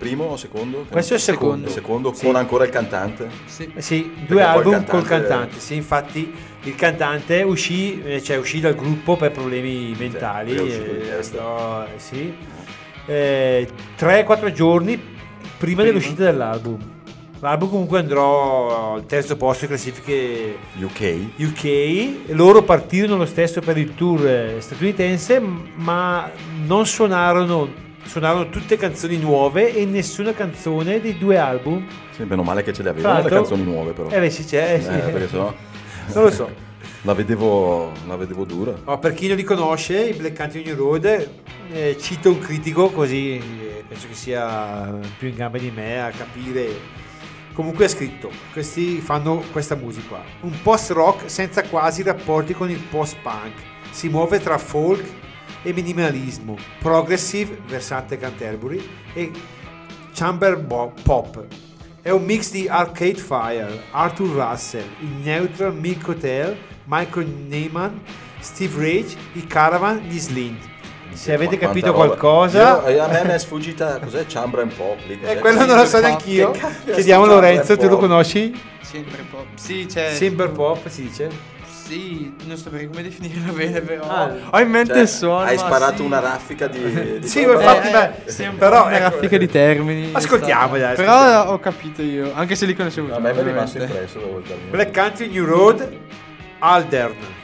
[0.01, 0.87] primo o secondo?
[0.89, 1.67] Questo è il secondo.
[1.67, 2.25] Il secondo Sì.
[2.25, 3.29] con ancora il cantante?
[3.45, 3.71] Sì.
[3.77, 6.33] Sì, due album cantante- col cantante, sì, infatti
[6.63, 12.35] il cantante uscì, eh, cioè uscì dal gruppo per problemi mentali, di eh, no, sì.
[13.05, 14.99] Eh, 3-4 giorni
[15.59, 16.79] prima dell'uscita dell'album.
[17.41, 21.25] L'album comunque andrò al terzo posto in classifiche UK?
[21.39, 25.41] UK loro partirono lo stesso per il tour eh, statunitense
[25.77, 26.31] ma
[26.67, 32.63] non suonarono suonarono tutte canzoni nuove e nessuna canzone dei due album Sì, meno male
[32.63, 34.09] che ce le avevano le canzoni nuove però.
[34.11, 34.89] eh beh sì c'è eh, sì.
[34.89, 35.55] Eh, perché sennò
[36.15, 36.69] non lo so
[37.03, 38.75] la vedevo, la vedevo dura.
[38.85, 41.31] Oh, per chi non li conosce i Black Country New Road
[41.73, 46.11] eh, cito un critico così eh, penso che sia più in gamba di me a
[46.11, 46.69] capire
[47.55, 52.79] comunque ha scritto questi fanno questa musica un post rock senza quasi rapporti con il
[52.91, 53.53] post punk
[53.91, 55.03] si muove tra folk
[55.62, 59.31] e minimalismo progressive versante Canterbury e
[60.14, 60.59] chamber
[61.03, 61.44] pop
[62.03, 68.01] è un mix di Arcade Fire, Arthur Russell, il Neutral Milk Hotel, Michael Neyman,
[68.40, 70.62] Steve Rage, i Caravan, gli Slint.
[71.12, 72.07] Se avete Quanta capito roba.
[72.07, 74.96] qualcosa, Io- a me mi è sfuggita, cos'è Chambra and Pop?
[75.07, 75.38] lì, e cos'è?
[75.40, 76.53] quello non lo so neanch'io.
[76.85, 78.59] Chiediamo a Lorenzo, Chamber tu lo conosci?
[78.81, 79.46] Sempre pop.
[79.57, 80.14] Sì, c'è.
[80.14, 81.29] Simber Pop si dice?
[81.90, 84.05] Sì, non saprei come definirlo bene, però.
[84.05, 85.44] Ah, Ho in mente Cioè, il suono.
[85.44, 86.03] hai sparato sì.
[86.03, 87.18] una raffica di...
[87.18, 90.09] di Sì, infatti, Eh, beh, po' però una ecco, raffica di termini.
[90.12, 91.50] Ascoltiamo, dai, Però ascoltiamo.
[91.50, 93.16] ho capito io, anche se li conoscevo già.
[93.16, 94.42] A me mi è rimasto impresso.
[94.70, 95.88] Black Country New Road,
[96.61, 97.38] Aldern.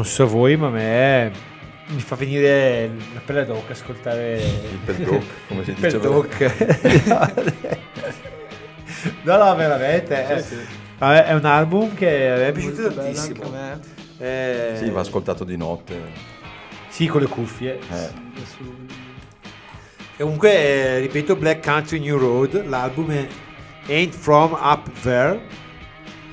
[0.00, 1.30] Non so voi, ma a me
[1.88, 5.98] mi fa venire la pelle d'oca ascoltare Il peldoc, come si il diceva.
[5.98, 7.78] peldoc.
[9.24, 10.26] no, no, veramente.
[10.26, 10.44] eh.
[10.96, 13.42] Vabbè, È un album che me è piaciuto Molto tantissimo.
[13.44, 13.80] anche a me.
[14.26, 16.00] Eh, Sì, va ascoltato di notte.
[16.88, 17.78] sì, con le cuffie.
[17.90, 18.10] Eh.
[20.16, 23.26] Comunque, eh, ripeto, Black Country New Road, l'album è
[23.88, 25.38] Ain't From Up There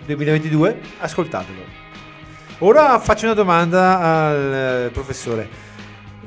[0.06, 1.76] 2022, ascoltatelo.
[2.60, 5.66] Ora faccio una domanda al eh, professore.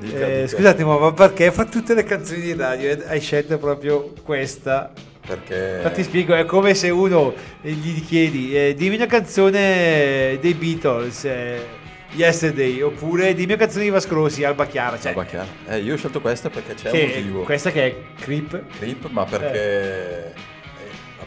[0.02, 4.92] Eh, scusate, ma perché fra tutte le canzoni di radio eh, hai scelto proprio questa?
[5.26, 10.54] Perché Infatti spiego, è come se uno eh, gli chiedi, eh, dimmi una canzone dei
[10.54, 11.78] Beatles, eh,
[12.12, 15.46] Yesterday oppure dimmi canzoni di Vasco Rossi Alba Chiara cioè, Alba Chiara.
[15.66, 17.42] Eh, io ho scelto questa perché c'è che- un motivo.
[17.42, 20.32] questa che è Creep Creep, ma perché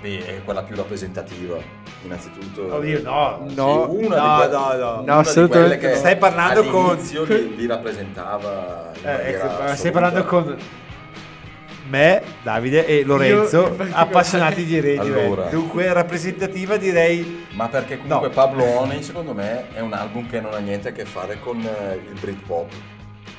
[0.04, 1.58] eh, vabbè, è quella più rappresentativa,
[2.04, 2.74] innanzitutto.
[2.76, 3.46] Oddio, no.
[3.48, 5.04] Sì, No, una no, di que- no, no.
[5.06, 6.98] No, assolutamente che Stai parlando con-
[7.28, 9.76] li, li rappresentava Eh, ecco, assoluta.
[9.76, 10.58] stai parlando con
[11.90, 15.24] me, Davide e Lorenzo, Io, appassionati di Radiohead.
[15.26, 15.44] Allora.
[15.50, 18.34] Dunque, rappresentativa direi Ma perché comunque No.
[18.34, 21.60] Pablo Honey secondo me è un album che non ha niente a che fare con
[21.62, 22.72] eh, il Britpop.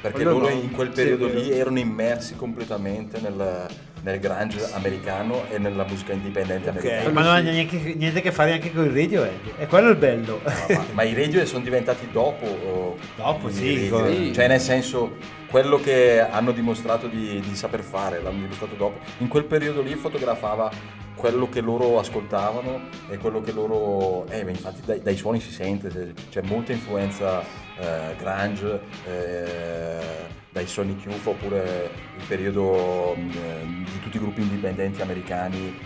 [0.00, 0.60] Perché Quello loro no.
[0.60, 1.38] in quel Sì, periodo vero.
[1.40, 3.66] lì erano immersi completamente nel,
[4.04, 7.10] nel grunge americano e nella musica indipendente Ok, americana.
[7.10, 9.54] ma non ha neanche, niente a che fare anche con il Radiohead.
[9.58, 10.40] E quello è il bello.
[10.44, 12.96] No, ma, ma i radio sono diventati dopo.
[13.16, 15.16] Dopo, i sì, con- Cioè, nel senso,
[15.48, 18.98] quello che hanno dimostrato di, di saper fare, l'hanno dimostrato dopo.
[19.18, 20.70] In quel periodo lì fotografava
[21.16, 24.26] quello che loro ascoltavano e quello che loro.
[24.28, 27.40] Eh, infatti dai, dai suoni si sente, se- c'è molta influenza
[27.78, 28.80] eh, grunge.
[29.06, 35.76] eh, dai Sonic Youth oppure il periodo mh, eh, di tutti i gruppi indipendenti americani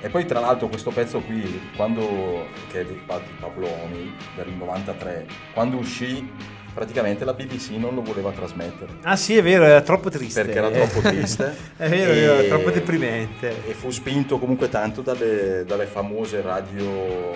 [0.00, 4.12] e poi tra l'altro questo pezzo qui, quando, che è di, Pa- di Pablo Honey,
[4.34, 6.28] del 93, quando uscì
[6.74, 8.92] praticamente la BBC non lo voleva trasmettere.
[9.02, 10.42] Ah sì, è vero, era troppo triste.
[10.44, 11.54] Perché era troppo triste.
[11.76, 13.64] è vero, E- è troppo deprimente.
[13.66, 17.34] E fu spinto comunque tanto dalle, dalle famose radio eh,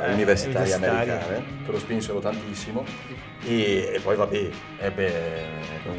[0.00, 1.12] Eh, universitarie universitarie.
[1.12, 2.84] americane, che lo spinsero tantissimo.
[3.44, 5.12] E, e poi vabbè, ebbe
[5.86, 5.92] un,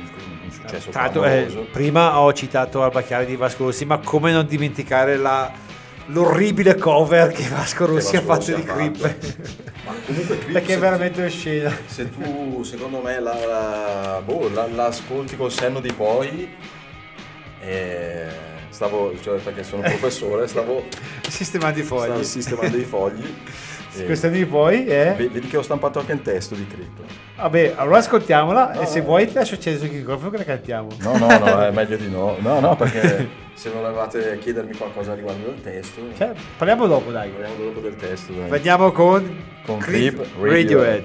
[0.45, 4.45] un successo l'altro, eh, prima ho citato Alba Chiara di Vasco Rossi, ma come non
[4.45, 5.51] dimenticare la-
[6.07, 9.15] l'orribile cover che Vasco Rossi ha fatto di Creep.
[9.85, 11.77] Ma comunque Creep Perché è veramente oscena.
[11.85, 16.49] Se tu, secondo me, la, la, boh, la, la ascolti col senno di poi,
[17.61, 18.27] eh,
[18.69, 20.83] stavo, cioè, perché sono professore, stavo,
[21.27, 22.05] Sistemando i fogli.
[22.05, 23.33] stavo sistemando i fogli.
[23.95, 25.13] e Questo di poi è...
[25.17, 26.89] ve- Vedi che ho stampato anche il testo di Creep.
[27.37, 29.05] Vabbè, allora ascoltiamola e se no.
[29.05, 30.87] vuoi ti lascio acceso il microfono che la cantiamo.
[31.01, 32.35] No, no, no, è meglio di no.
[32.39, 37.29] No, no, perché se volevate chiedermi qualcosa riguardo del testo, Cioè, parliamo dopo, dai.
[37.29, 38.33] parliamo dopo del testo.
[38.33, 38.49] dai.
[38.49, 40.51] Andiamo con, Con Creep, Radiohead.
[40.51, 41.03] Radiohead.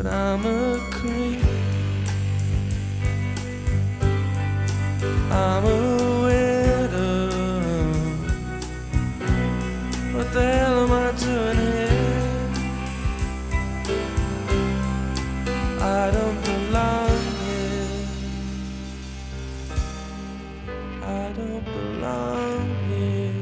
[0.00, 1.42] But I'm a creep.
[5.28, 5.76] I'm a
[6.22, 7.30] widow.
[10.14, 11.98] What the hell am I doing here?
[15.80, 18.06] I don't belong here.
[21.02, 23.34] I don't belong here.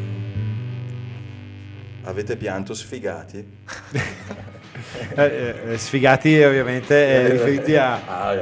[2.04, 3.44] Avete pianto sfigati?
[5.18, 8.34] Eh, eh, sfigati ovviamente eh, riferiti a, Ah,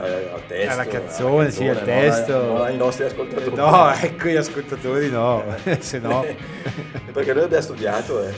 [0.46, 2.42] testo, alla canzone, sì, al testo.
[2.46, 3.54] non ai nostri ascoltatori.
[3.54, 5.44] No, ecco gli ascoltatori no,
[5.78, 6.24] se no.
[7.12, 8.32] Perché noi abbiamo studiato, eh.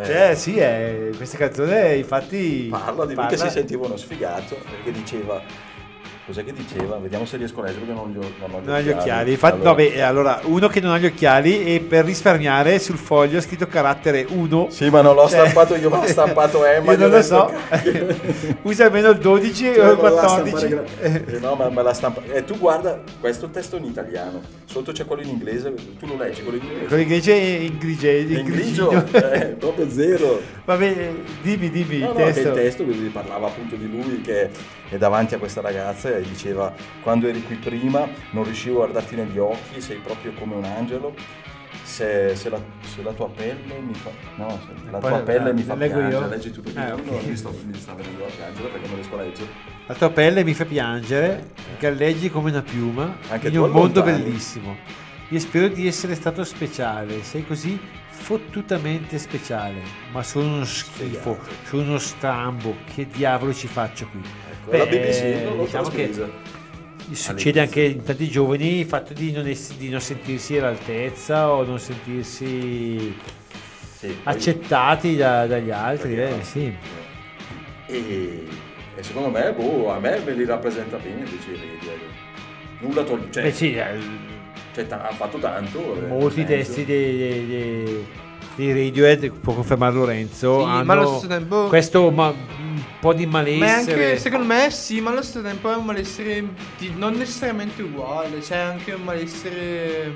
[0.00, 3.96] Eh, Cioè, sì, eh, questa canzone infatti parla di lui che parla- si sentiva uno
[3.96, 5.42] sfigato, perché diceva...
[6.30, 6.96] Cos'è che diceva?
[6.98, 8.88] Vediamo se riesco a leggere perché non, gli ho- non ho gli Non ha gli
[8.90, 9.32] occhiali.
[9.32, 12.98] Infatti, Allora- no, beh, allora, uno che non ha gli occhiali e per risparmiare sul
[12.98, 14.68] foglio ha scritto carattere 1.
[14.70, 16.92] Sì, ma non l'ho Cioè- stampato io, ma l'ha stampato Emma.
[16.92, 17.52] Io non lo so.
[18.62, 20.56] Usa almeno il 12 o Cioè, il ma la 14.
[20.56, 20.84] stampare gra-
[21.34, 22.22] Eh, no, ma me la stampa.
[22.32, 26.42] E tu guarda, questo testo in italiano, sotto c'è quello in inglese, tu lo leggi
[26.44, 26.86] quello in inglese.
[26.86, 30.40] Quello invece è in grigie, in in grigio, eh, proprio zero.
[30.64, 31.10] Vabbè,
[31.42, 32.48] dimmi, dimmi No, il no, che testo.
[32.50, 34.50] il testo che parlava appunto di lui che
[34.90, 39.16] è davanti a questa ragazza e diceva quando eri qui prima non riuscivo a guardarti
[39.16, 41.14] negli occhi, sei proprio come un angelo.
[41.84, 45.52] Se, se la, se la tua pelle mi fa no, se la tua pelle eh,
[45.52, 46.08] mi fa leggo io?
[46.08, 47.04] piangere, leggi tu perché Eh, io ok.
[47.04, 49.48] non mi sto, mi sta venendo a piangere perché non riesco a leggere.
[49.86, 51.50] La tua pelle mi fa piangere,
[51.80, 54.22] galleggi come una piuma Anche in un mondo allontani.
[54.22, 54.76] bellissimo.
[55.30, 59.80] Io spero di essere stato speciale, sei così fottutamente speciale,
[60.12, 64.20] ma sono uno schifo, sono uno strambo, che diavolo ci faccio qui?
[64.62, 66.12] Ecco, la BBC non lo diciamo che
[67.12, 71.64] succede anche in tanti giovani il fatto di non, ess- di non sentirsi all'altezza o
[71.64, 73.16] non sentirsi
[73.96, 76.42] Sì, accettati da- dagli altri, eh, no?
[76.42, 76.72] sì.
[77.86, 78.46] E,
[78.96, 81.58] e secondo me, boh, a me me li rappresenta bene invece.
[82.80, 83.98] Nulla toglie, cioè, Beh, sì, eh,
[84.74, 85.96] cioè, ha fatto tanto.
[86.02, 88.06] eh, molti testi dei, dei, dei-
[88.72, 93.26] dei Radiohead, può confermare Lorenzo, Sì, ma allo stesso tempo- questo ma- un po' di
[93.26, 93.58] malessere.
[93.66, 96.44] Ma anche, secondo me sì, ma allo stesso tempo è un malessere
[96.78, 100.12] di- non necessariamente uguale, c'è anche un malessere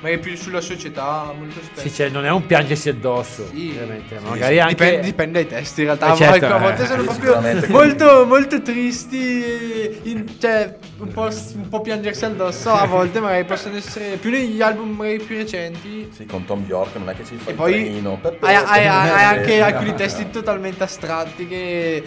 [0.00, 1.88] mm, magari più sulla società, molto spesso.
[1.88, 3.68] Sì, cioè, non è un piangersi addosso, Sì.
[3.74, 4.74] ovviamente, Sì, magari sì, anche...
[4.74, 7.68] dipende, dipende dai testi in realtà, Eh, a certo, volte- a volte eh, sono proprio
[7.68, 13.76] molto, molto tristi, in- cioè un po', un po' piangersi addosso, a volte magari possono
[13.76, 16.10] essere più negli album magari più recenti.
[16.14, 18.18] Sì, con Tom York non è che ci fa E il poi trenino.
[18.20, 19.96] per- hai, hai- hai- hai anche Eh, alcuni no.
[19.96, 22.02] testi totalmente astratti che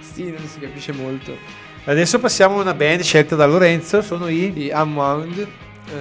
[0.00, 1.36] sì, non si capisce molto.
[1.84, 4.52] Adesso passiamo a una band scelta da Lorenzo, sono i...
[4.52, 5.46] Di Unwound.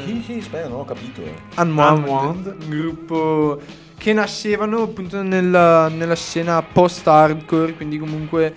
[0.06, 1.22] Sì, sì, aspetta, non ho capito.
[1.58, 2.56] Unwound, Unwound.
[2.62, 3.60] un gruppo
[3.98, 8.54] che nascevano appunto nella, nella scena post-hardcore, quindi comunque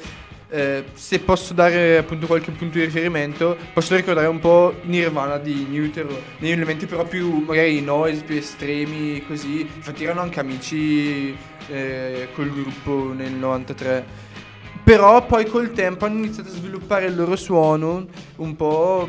[0.50, 5.66] eh, se posso dare appunto qualche punto di riferimento, posso ricordare un po' Nirvana di
[5.68, 6.08] Newtero,
[6.38, 9.60] negli elementi però più magari noise, più estremi, così.
[9.60, 11.36] Infatti erano anche amici
[11.68, 14.26] eh, col gruppo nel 93.
[14.82, 18.06] Però poi col tempo hanno iniziato a sviluppare il loro suono
[18.36, 19.08] un po'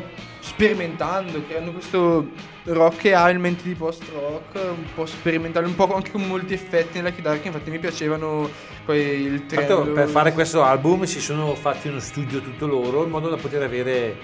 [0.60, 2.28] sperimentando, creando questo
[2.64, 6.52] rock che ha elementi di post rock, un po' sperimentale, un po' anche con molti
[6.52, 8.48] effetti nella chitarra che infatti mi piacevano
[8.84, 9.92] poi il tremolo.
[9.92, 13.62] per fare questo album si sono fatti uno studio tutto loro in modo da poter
[13.62, 14.14] avere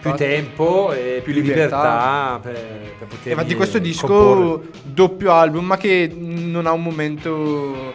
[0.00, 2.54] più tempo e più, più libertà, per,
[2.98, 4.68] per poter infatti questo disco comporre.
[4.84, 7.92] doppio album ma che non ha un momento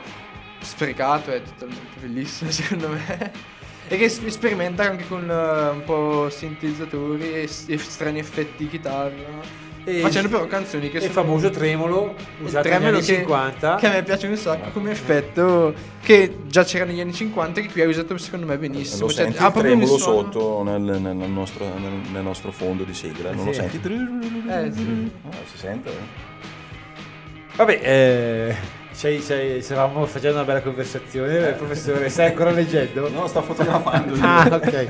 [0.59, 3.55] sprecato, è totalmente bellissimo secondo me.
[3.89, 9.65] E che sperimenta anche con eh, un po' sintetizzatori e, e strani effetti di chitarra.
[9.85, 13.05] E Facendo il- però canzoni che il sono famoso tremolo il usato tremolo negli anni
[13.05, 17.61] 50 che a me piace un sacco come effetto che già c'era negli anni 50
[17.61, 20.63] che qui ha usato secondo me benissimo Lo Cioè, senti ha il tremolo suono- sotto
[20.63, 23.31] nel, nel- nostro, nel- nel nostro fondo di sigla?
[23.31, 23.59] Non lo Sì.
[23.61, 23.77] senti?
[23.77, 25.11] Eh, sì.
[25.29, 25.89] Ah, si sente?
[25.89, 27.55] eh?
[27.55, 28.55] vabbè eh,
[28.97, 33.09] sei- sei- stavamo facendo una bella conversazione professore stai ancora leggendo?
[33.09, 34.15] No, sto fotografando.
[34.21, 34.87] ah ok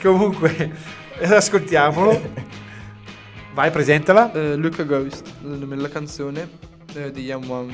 [0.00, 0.70] comunque
[1.20, 2.20] ascoltiamolo
[3.52, 6.48] vai presentala Eh, Luca Ghost della canzone
[6.94, 7.72] eh, di Young One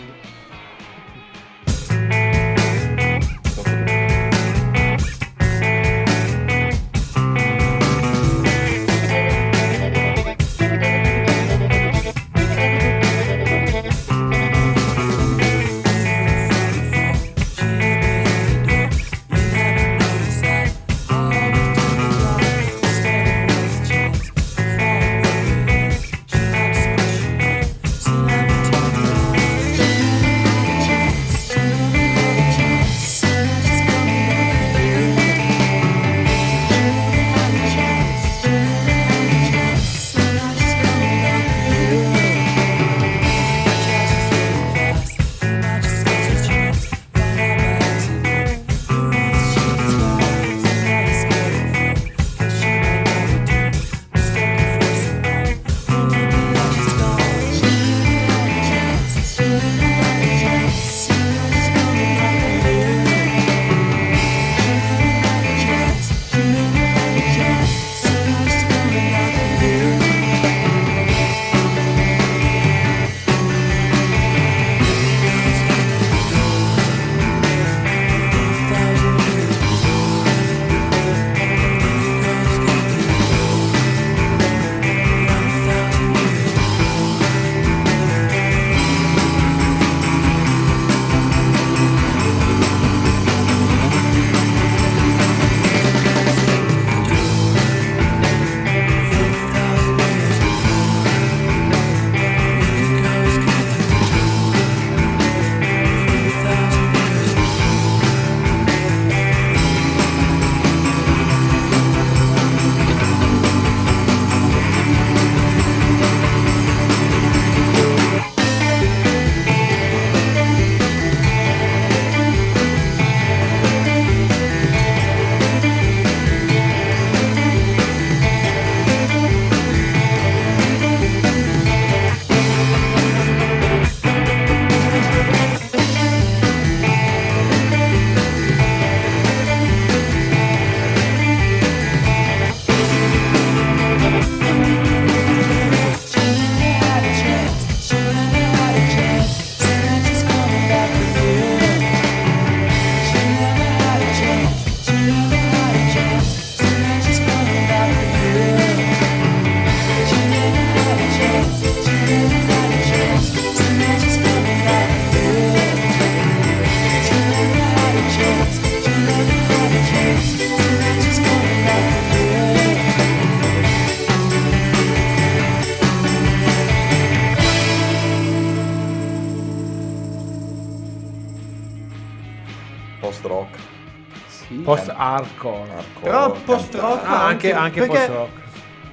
[186.76, 188.30] Rock Ah, anche, anche perché post rock.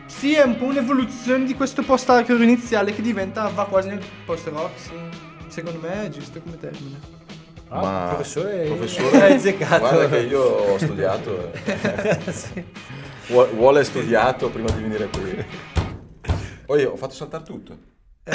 [0.06, 4.02] Sì, è un po' un'evoluzione di questo post hardcore iniziale che diventa va quasi nel
[4.26, 4.92] post rock, sì.
[5.48, 7.00] Secondo me è giusto come termine.
[7.70, 9.80] Ah, Ma professore, professore, hai azzeccato.
[9.80, 11.52] guarda che io ho studiato.
[11.54, 12.66] eh.
[13.28, 15.46] Vuole- Vuole studiato prima di venire qui.
[16.66, 17.78] Poi ho fatto saltare tutto.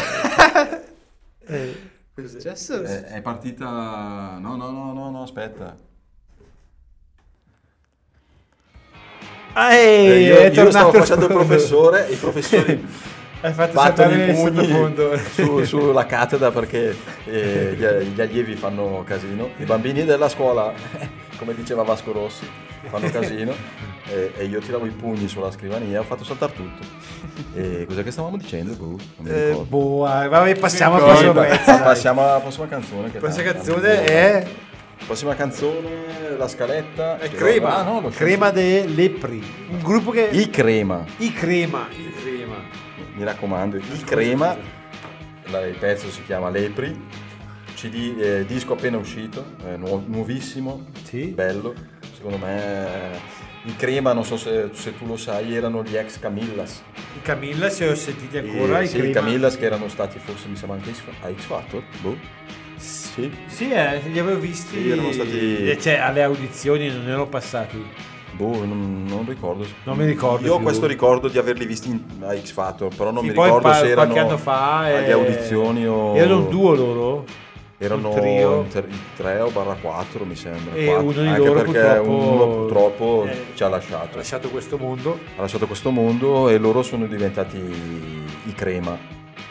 [1.47, 2.83] È successo?
[2.83, 4.39] È, è partita.
[4.41, 5.77] No, no, no, no, no, aspetta.
[9.61, 12.87] Ah, Eh, io, è io stavo facendo il professore e i professori
[13.41, 16.95] Hai fatto battono i il pugni su- sulla cattedra perché
[17.25, 17.85] eh, gli,
[18.15, 19.51] gli allievi fanno casino.
[19.59, 20.73] I bambini della scuola,
[21.39, 22.49] come diceva Vasco Rossi,
[22.89, 23.53] fanno casino
[24.09, 26.85] e, e io tiravo i pugni sulla scrivania, ho fatto saltare tutto.
[27.55, 28.75] E cos'è che stavamo dicendo?
[28.75, 28.99] Boh,
[29.29, 33.11] Eh, boh, vabbè, passiamo alla prossima canzone.
[33.13, 34.47] Che Questa tanto- canzone è
[35.07, 37.19] Prossima canzone, la scaletta.
[37.19, 40.29] È Crema, Ah, no, lo Crema de Lepri, un gruppo che...
[40.33, 41.05] I Crema.
[41.19, 42.57] I Crema, I Crema.
[43.15, 44.57] mi raccomando, il crema,
[45.47, 46.95] la- il pezzo si chiama Lepri,
[47.75, 51.29] CD, eh, disco appena uscito, eh, nuo- nuovissimo, Sì.
[51.29, 51.75] bello,
[52.15, 53.19] secondo me eh,
[53.65, 56.83] i crema, non so se, se tu lo sai, erano gli ex Camillas.
[57.17, 59.15] I Camilla se ho sentiti ancora, Eh, i sì, i Crema.
[59.21, 62.17] Camillas che erano stati forse mi sembra anche a X Factor, boh.
[63.19, 63.33] Sì.
[63.47, 64.81] Sì, eh, li avevo visti.
[64.81, 67.85] Sì, erano stati- Cioè, alle audizioni non erano passati.
[68.33, 69.67] Boh, non, non ricordo.
[69.85, 73.11] Non mi ricordo Io ho questo ricordo di averli visti in- a X Factor, però
[73.11, 76.17] non Sì, mi ricordo pa- se erano qualche anno fa alle eh, audizioni o...
[76.17, 77.25] Erano duo loro.
[77.81, 80.75] Erano in tre- in 3 o barra 4 mi sembra.
[80.75, 84.17] E quattro, uno di anche loro perché purtroppo, uno purtroppo eh, ci ha Ha lasciato.
[84.17, 85.19] lasciato questo mondo.
[85.37, 88.97] Ha lasciato questo mondo e loro sono diventati i crema.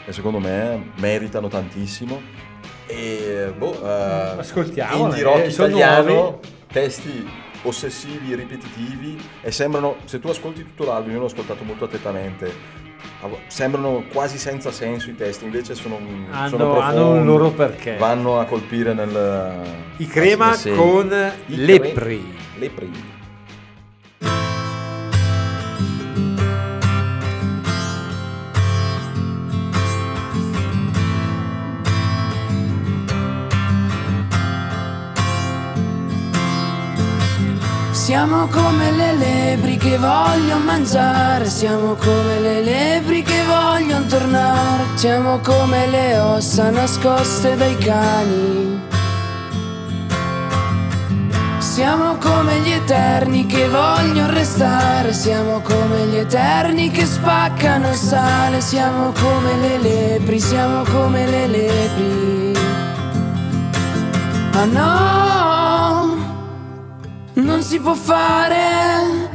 [0.06, 2.20] E secondo me meritano tantissimo.
[2.90, 6.40] E boh, eh, Ascoltiamole, indie rock eh, italiano,
[6.72, 7.28] testi
[7.62, 12.50] ossessivi, ripetitivi e sembrano, se tu ascolti tutto l'album, io l'ho ascoltato molto attentamente,
[13.48, 15.98] sembrano quasi senza senso i testi, invece sono,
[16.30, 17.96] Hanno- sono profondi, hanno un loro perché.
[17.96, 19.60] Vanno a colpire nel...
[19.98, 21.12] I Crema con
[21.46, 21.92] I Lepri.
[21.92, 22.20] Cre-
[22.58, 23.16] Lepri.
[38.18, 45.38] Siamo come le lepri che vogliono mangiare, siamo come le lepri che vogliono tornare, siamo
[45.38, 48.80] come le ossa nascoste dai cani.
[51.58, 58.60] Siamo come gli eterni che vogliono restare, siamo come gli eterni che spaccano il sale,
[58.60, 62.52] siamo come le lepri, siamo come le lepri.
[64.54, 65.47] Ma no,
[67.58, 69.30] non si può fare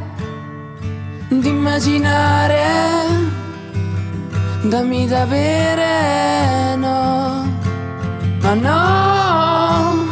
[1.28, 2.64] di immaginare,
[4.62, 7.46] dammi da bere, no,
[8.40, 10.06] ma no,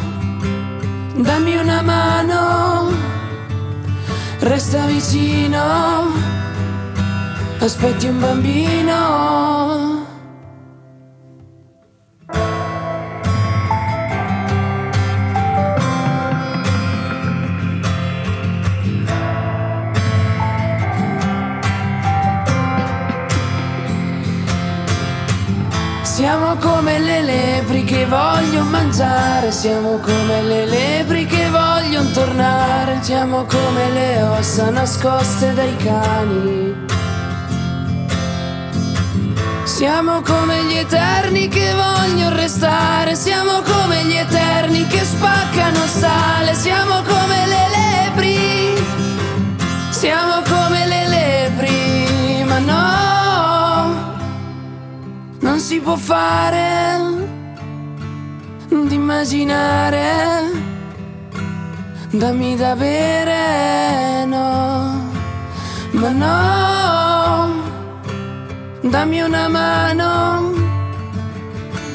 [1.15, 2.91] dammi una mano,
[4.39, 6.11] resta vicino,
[7.59, 9.90] aspetti un bambino.
[28.01, 35.53] Che vogliono mangiare, siamo come le lepri che vogliono tornare, siamo come le ossa nascoste
[35.53, 36.75] dai cani.
[39.65, 47.03] Siamo come gli eterni che vogliono restare, siamo come gli eterni che spaccano sale, siamo
[47.03, 48.83] come le lepri,
[49.91, 54.15] siamo come le lepri, ma no,
[55.39, 57.20] non si può fare
[59.11, 60.49] immaginare,
[62.11, 65.11] dammi da bere, no,
[65.91, 67.51] ma no,
[68.89, 70.53] dammi una mano,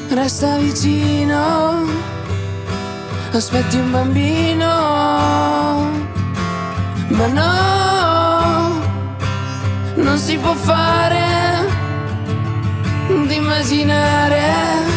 [0.09, 1.85] resta vicino,
[3.33, 4.73] aspetti un bambino,
[7.17, 8.81] ma no,
[9.95, 11.25] non si può fare
[13.27, 14.96] di immaginare,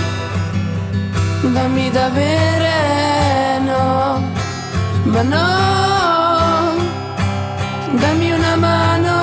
[1.43, 4.23] dammi da bere, no,
[5.05, 5.47] ma no,
[7.99, 9.19] dammi una mano,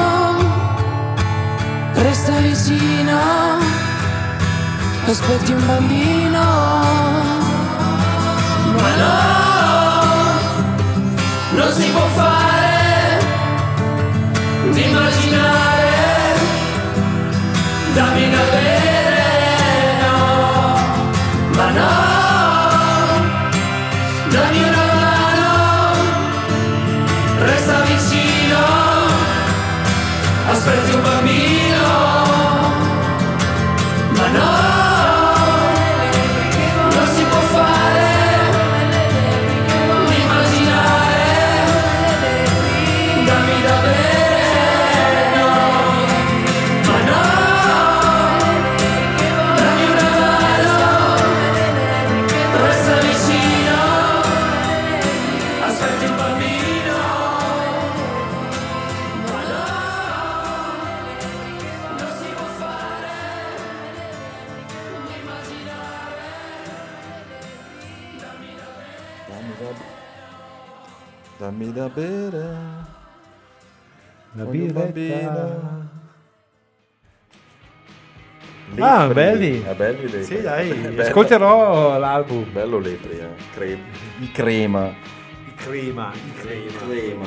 [1.94, 3.20] resta vicino,
[5.08, 6.44] aspetti un bambino,
[8.82, 9.18] ma no,
[11.56, 13.20] non si può fare
[14.72, 15.96] di immaginare,
[17.94, 19.26] dammi da bere,
[20.02, 20.16] no,
[21.56, 21.97] ma no,
[74.92, 75.30] Birretta.
[75.30, 75.86] bambino.
[78.80, 79.14] Ah, Lepri.
[79.14, 79.64] belli.
[79.68, 80.24] Ah, belli lepri.
[80.24, 82.52] Sì, dai, ascolterò l'album.
[82.52, 83.30] Bello lepri, eh.
[83.54, 83.80] Cre-
[84.18, 84.88] di crema.
[85.46, 86.78] Il crema, il crema.
[86.86, 87.26] Crema.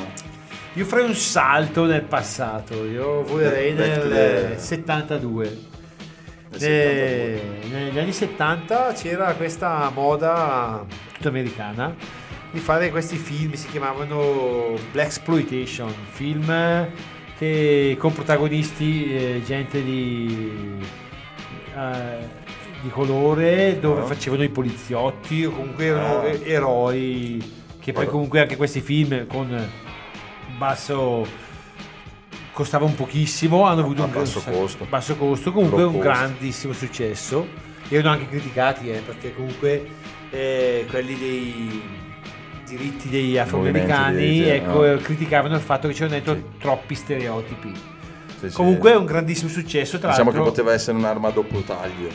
[0.75, 5.69] Io farei un salto nel passato, io volerei nel the- 72.
[6.59, 7.41] Nel
[7.71, 10.85] negli anni 70 c'era questa moda
[11.15, 11.95] tutta americana
[12.53, 16.47] di fare questi film, si chiamavano Black Exploitation, film
[17.41, 20.76] che con protagonisti eh, gente di,
[21.74, 22.18] eh,
[22.82, 24.05] di colore dove Ah.
[24.05, 26.26] facevano i poliziotti o comunque erano Ah.
[26.28, 27.38] e- eroi
[27.80, 28.11] che poi Guarda.
[28.11, 29.59] comunque anche questi film con
[30.59, 31.26] basso
[32.53, 34.84] costavano pochissimo hanno avuto un basso un- costo.
[34.86, 36.05] basso costo comunque Low un cost.
[36.09, 37.47] grandissimo successo
[37.88, 39.88] erano anche criticati eh, perché comunque
[40.30, 41.82] eh, quelli dei
[42.77, 46.43] diritti degli afroamericani ecco, eh, criticavano il fatto che c'erano dentro Sì.
[46.59, 47.73] troppi stereotipi
[48.41, 51.61] Sì, comunque è un grandissimo successo tra Diciamo che l'altro poteva essere un'arma a doppio
[51.61, 52.09] taglio.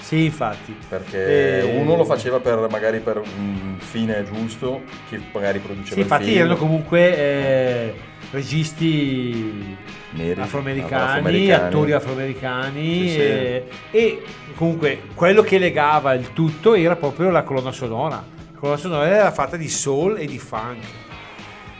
[0.00, 5.58] sì infatti Perché Eh, uno lo faceva per magari per un fine giusto, chi magari
[5.60, 6.38] produceva sì, infatti film.
[6.38, 7.94] erano comunque eh,
[8.32, 9.76] registi
[10.14, 11.64] Neri, afroamericani, afroamericani.
[11.64, 13.18] attori afroamericani Sì, sì.
[13.20, 14.22] E, e
[14.54, 18.22] comunque quello che legava il tutto era proprio la colonna sonora.
[18.62, 20.84] La colonna sonora era fatta di soul e di funk.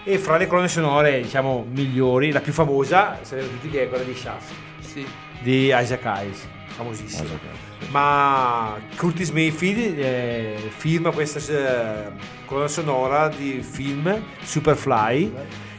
[0.02, 4.02] E fra le colonne sonore, diciamo, migliori, la più famosa, sapete tutti che è quella
[4.02, 5.06] di Shaft, Sì.
[5.42, 7.22] di Isaac Hayes, famosissima.
[7.22, 7.88] Isaac Hayes.
[7.90, 12.10] Ma Curtis Mayfield eh, firma questa eh,
[12.46, 15.32] colonna sonora di film Superfly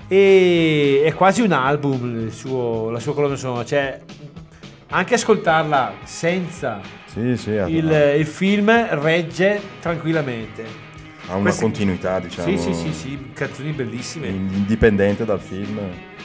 [0.07, 3.99] e è quasi un album il suo- la sua colonna sonora, cioè
[4.87, 8.69] anche ascoltarla senza Sì, sì, il, il film
[9.01, 10.82] regge tranquillamente.
[11.27, 12.47] Ha una questi- continuità, diciamo.
[12.49, 14.27] Sì, sì, sì, sì, canzoni bellissime.
[14.27, 15.79] Indipendente dal film.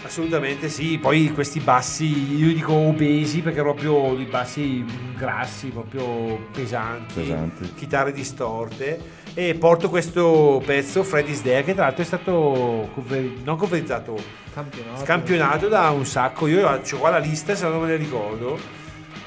[0.05, 4.85] Assolutamente sì, poi questi bassi, io dico obesi perché proprio i bassi
[5.17, 7.73] grassi, proprio pesanti, Pesanti.
[7.75, 13.57] chitarre distorte e porto questo pezzo Freddy's There che tra l'altro è stato cover- non
[13.57, 14.17] coverizzato,
[14.55, 15.05] Campionato.
[15.05, 18.57] scampionato da un sacco, io ho qua la lista se non me ne ricordo,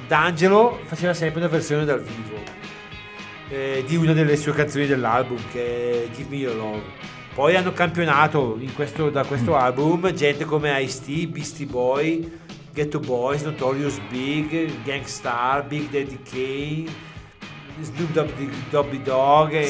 [0.08, 2.40] D'Angelo faceva sempre una versione dal vivo
[3.52, 6.82] eh, di una delle sue canzoni dell'album che è Give Me Your Love.
[7.34, 12.40] Poi hanno campionato in questo- da questo album gente come Ice-T, Beastie Boy,
[12.74, 17.10] Ghetto Boys, Notorious Big, Gangstar, Big Daddy Kane,
[17.82, 19.66] Snoop Doggy Doggy Dog e...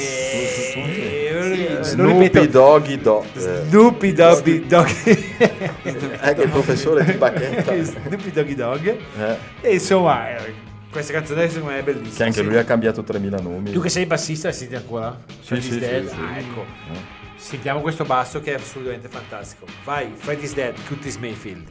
[0.76, 3.26] e- lo Snoopy Doggy Dog.
[3.36, 4.88] Eh, Snoopy Doggy Dog
[6.22, 7.74] Ecco il professore di bacchetta.
[7.82, 10.54] Snoopy Doggy Dog Eh, e insomma eh,
[10.92, 12.44] questa canzone secondo me è bellissima che anche Sì.
[12.44, 13.72] lui ha cambiato 3000 nomi.
[13.72, 15.18] Tu che sei bassista la senti ancora?
[15.42, 16.08] Freddy's sì, Dead?
[16.08, 16.40] sì, Ah, sì.
[16.40, 16.66] ecco.
[16.92, 17.20] Eh.
[17.38, 19.66] Sentiamo questo basso che è assolutamente fantastico.
[19.84, 21.68] Vai, Freddy's Dead, Curtis Mayfield.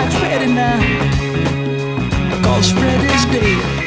[0.00, 2.42] like Fred I.
[2.42, 3.79] Cause Fred is dead.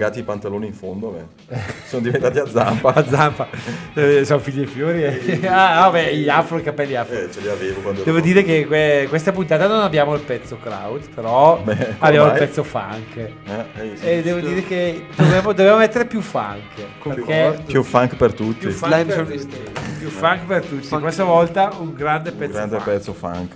[0.00, 1.56] allagati i pantaloni in fondo, beh.
[1.86, 2.94] sono diventati a zampa.
[2.94, 3.48] a zampa,
[3.94, 5.04] eh, sono figli e fiori.
[5.04, 5.38] Eh.
[5.40, 7.14] Eh, ah, vabbè, gli afro, i capelli afro.
[7.14, 8.50] Eh, ce li avevo quando Devo dire con...
[8.50, 12.40] che que- questa puntata non abbiamo il pezzo crowd, però beh, abbiamo ormai.
[12.40, 13.16] il pezzo funk.
[13.16, 16.80] Eh, e devo dire che dovevo, dovevo, mettere più funk.
[17.02, 17.62] Perché...
[17.66, 18.66] Più funk per tutti.
[18.66, 19.58] Più funk Slime per tutti.
[19.98, 20.86] Più funk per tutti.
[20.86, 21.02] Funk.
[21.02, 22.88] Questa volta un grande un pezzo grande funk.
[22.88, 23.52] Pezzo funk.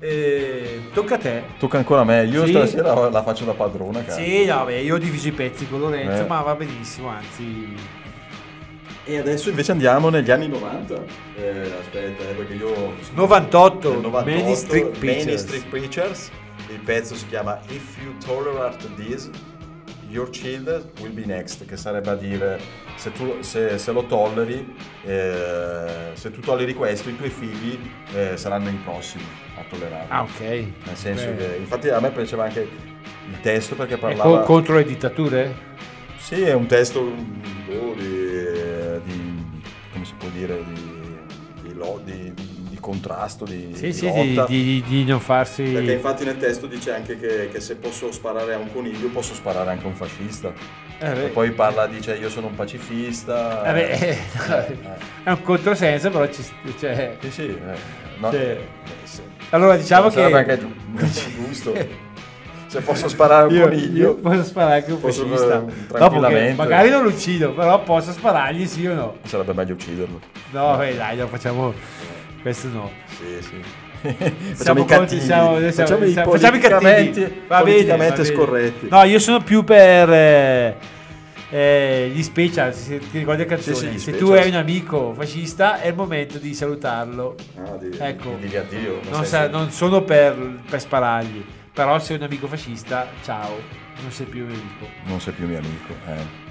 [0.00, 0.57] E
[0.92, 1.42] tocca a te.
[1.58, 2.24] Tocca ancora a me.
[2.24, 2.52] Io sì.
[2.52, 4.02] stasera la faccio da padrona.
[4.02, 4.20] Cazzo.
[4.20, 6.26] Sì, no, io ho diviso i pezzi con Lorenzo, eh.
[6.26, 7.74] ma va benissimo, anzi.
[9.04, 10.94] E adesso invece andiamo negli anni 90.
[11.36, 12.94] Eh, aspetta, eh, perché io.
[13.14, 15.40] 98, 98 Many Street Pictures.
[15.40, 16.30] Street Pictures.
[16.68, 19.30] Il pezzo si chiama If You Tolerate This
[20.08, 22.58] Your Children Will Be Next, che sarebbe a dire
[22.96, 27.78] se, tu, se, se lo tolleri, eh, se tu tolleri questo, i tuoi figli
[28.14, 29.24] eh, saranno i prossimi
[29.56, 30.12] a tollerarlo.
[30.12, 30.40] Ah, ok.
[30.40, 31.36] Nel senso Beh.
[31.36, 32.60] che, infatti, a me piaceva anche
[33.28, 34.40] il testo perché parlava.
[34.40, 35.66] co- contro le dittature?
[36.18, 38.17] Sì, è un testo boh, di,
[42.88, 44.46] contrasto, di, Sì, di sì, lotta.
[44.50, 45.62] di- di non farsi...
[45.64, 49.34] Perché infatti nel testo dice anche che, che se posso sparare a un coniglio posso
[49.34, 50.52] sparare anche a un fascista.
[51.00, 53.62] Eh, e poi parla, dice io sono un pacifista.
[53.64, 54.66] Eh beh, eh, eh.
[55.24, 56.42] È un controsenso, però ci...
[56.78, 57.42] Cioè, Sì, sì.
[57.48, 57.76] eh,
[58.18, 58.58] no, Cioè, eh,
[59.04, 59.20] sì.
[59.50, 60.22] Allora diciamo che...
[60.22, 61.74] anche giu- giusto.
[62.68, 64.08] Se posso sparare un Io, coniglio.
[64.08, 65.64] io posso sparare anche un posso, fascista.
[65.66, 66.54] eh, tranquillamente.
[66.54, 69.16] magari non lo uccido, però posso sparargli sì o no.
[69.24, 70.20] Sarebbe meglio ucciderlo.
[70.50, 71.72] No, beh, dai, non facciamo...
[72.48, 72.90] Questo no.
[73.04, 73.62] Sì, sì.
[74.00, 75.20] Siamo Facciamo i contro- cattivi.
[75.20, 77.42] siamo- siamo- facciamo i siamo- facciamo i cattivi.
[77.46, 78.88] Va bene, va scorretti.
[78.88, 80.76] No, io sono più per eh,
[81.50, 82.72] eh, gli special.
[82.72, 83.76] Se ti ricordi la canzone?
[83.76, 87.34] Sì, sì, Se tu hai un amico fascista, è il momento di salutarlo.
[87.58, 88.30] Ah, di, Ecco.
[88.38, 89.00] di dirgli addio.
[89.10, 90.34] Non, sa- non sono per,
[90.70, 91.44] per sparargli,
[91.74, 93.60] però se è un amico fascista, ciao,
[94.00, 94.86] non sei più un amico.
[95.04, 95.92] non sei più mio amico.
[96.06, 96.46] eh.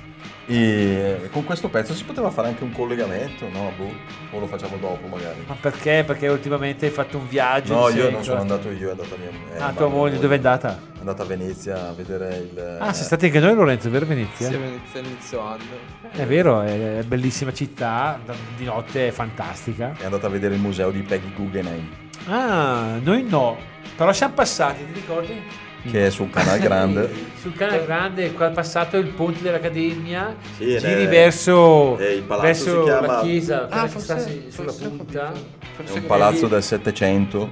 [0.49, 3.73] E con questo pezzo si poteva fare anche un collegamento, no?
[3.77, 3.91] Boh,
[4.31, 5.43] o lo facciamo dopo magari.
[5.45, 6.03] Ma perché?
[6.07, 7.73] Perché ultimamente hai fatto un viaggio.
[7.73, 10.35] No, io non sono andato io, è andata mia eh, Ah, ma tua moglie, dove
[10.35, 10.79] è andata?
[10.95, 12.77] È andata a Venezia a vedere il...
[12.79, 14.47] Ah, siete stati anche noi, Lorenzo, vero Venezia?
[14.47, 15.63] Sì, Venezia inizio anno.
[16.11, 18.17] È vero, è bellissima città,
[18.55, 19.95] di notte è fantastica.
[19.99, 21.89] È andata a vedere il museo di Peggy Guggenheim,
[22.29, 23.57] Ah, noi no,
[23.97, 25.65] però siamo passati, ti ricordi?
[25.89, 27.09] Che è sul canale grande.
[27.39, 32.45] Sul canale grande, qua è passato il ponte dell'Accademia, Sì, giri è- verso, il palazzo
[32.45, 35.19] verso si chiama- la chiesa, Ah, forse- sta sulla forse punta.
[35.27, 35.45] capito.
[35.59, 37.49] È Forse un palazzo del Settecento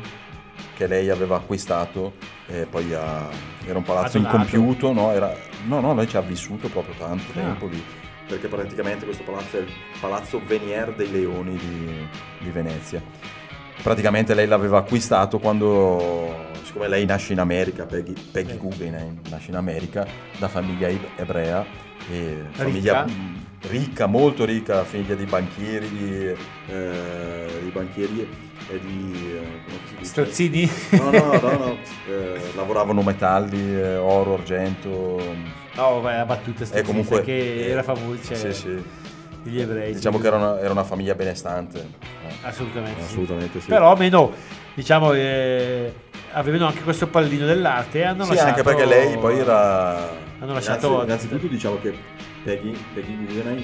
[0.76, 2.14] che lei aveva acquistato
[2.48, 3.30] e poi ha-
[3.66, 4.36] era un palazzo Ha donato.
[4.38, 5.12] incompiuto, no?
[5.12, 5.34] Era-
[5.68, 7.34] no, no, lei ci ha vissuto proprio tanto Ah.
[7.42, 7.82] tempo lì,
[8.28, 9.70] perché praticamente questo palazzo è il
[10.02, 12.08] palazzo Venier dei Leoni di,
[12.40, 13.02] di Venezia.
[13.82, 16.34] Praticamente lei l'aveva acquistato quando,
[16.76, 20.06] siccome lei nasce in America, Peggy, Peggy Guggenheim nasce in America
[20.38, 21.66] da famiglia ebrea,
[22.52, 23.06] famiglia Ricca.
[23.06, 26.36] mh, ricca, molto ricca, figlia di banchieri, di,
[26.68, 28.28] eh, di banchieri
[28.70, 29.38] e di...
[30.02, 30.04] eh?
[30.06, 30.70] Strozzini?
[30.92, 31.78] No, no, no, no.
[32.10, 35.24] eh, lavoravano metalli, eh, oro, argento.
[35.76, 38.84] No, beh, la battuta strozzista comunque che era famosa, cioè, Sì, sì.
[39.44, 39.94] degli ebrei.
[39.94, 41.80] Diciamo che era una, era una famiglia benestante.
[41.80, 42.34] eh.
[42.42, 43.06] Assolutamente, sì.
[43.08, 43.68] Assolutamente sì.
[43.70, 44.32] Però almeno,
[44.76, 45.92] diciamo, eh,
[46.34, 48.50] avevano anche questo pallino dell'arte e hanno Sì, lasciato...
[48.50, 50.10] anche perché lei poi era...
[50.40, 51.94] Hanno lasciato- Innanzi- innanzitutto diciamo che
[52.44, 53.64] Peggy, Peggy Guggenheim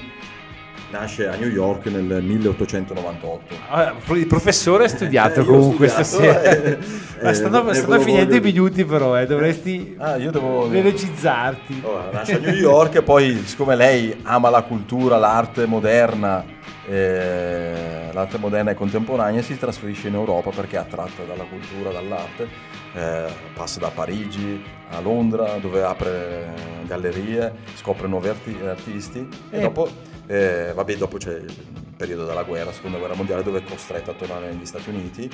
[0.90, 3.54] nasce a New York nel 1898.
[3.70, 6.42] Ah, Il professore ha studiato Eh, comunque studiato, stasera.
[6.64, 6.78] eh,
[7.22, 10.68] Ma eh, stanno, ne stanno finendo i voglio- minuti però, eh, dovresti Ah, devo...
[10.68, 11.82] velocizzarti.
[11.84, 16.44] Allora, nasce a New York e poi, siccome lei ama la cultura, l'arte moderna,
[16.88, 22.70] eh, l'arte moderna e contemporanea, si trasferisce in Europa perché è attratta dalla cultura, dall'arte.
[22.94, 26.52] eh, passa da Parigi a Londra, dove apre
[26.84, 29.60] gallerie, scopre nuovi arti- artisti e Eh.
[29.60, 29.88] dopo,
[30.26, 31.54] eh, vabbè, dopo c'è il
[31.96, 35.30] periodo della guerra, seconda guerra mondiale, dove è costretta a tornare negli Stati Uniti.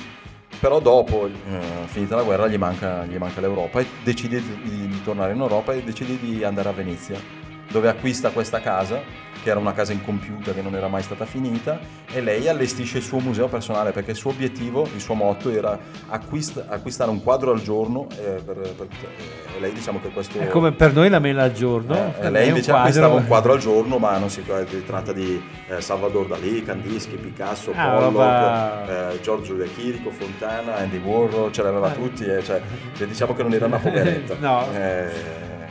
[0.61, 1.31] Però dopo, eh,
[1.87, 5.73] finita la guerra, gli manca, gli manca l'Europa e decide di- di tornare in Europa
[5.73, 7.19] e decide di andare a Venezia,
[7.71, 9.01] dove acquista questa casa,
[9.43, 11.79] che era una casa incompiuta che non era mai stata finita,
[12.11, 15.79] e lei allestisce il suo museo personale perché il suo obiettivo, il suo motto era
[16.09, 18.07] acquist- acquistare un quadro al giorno.
[18.19, 18.87] eh, per- per-
[19.57, 20.39] e lei diciamo che questo...
[20.39, 22.15] È come per noi la mela al giorno.
[22.21, 22.89] Eh, lei invece quadro.
[22.89, 24.45] acquistava un quadro al giorno, ma non si
[24.87, 30.77] tratta di eh, Salvador Dalì, Kandinsky, Picasso, Ah, Pollock, roba- eh, Giorgio De Chirico, Fontana,
[30.77, 31.93] Andy Warhol, ce l'aveva Ah.
[31.93, 32.61] tutti, eh, cioè,
[32.97, 34.37] cioè, diciamo che non era una poveretta.
[34.41, 34.67] No.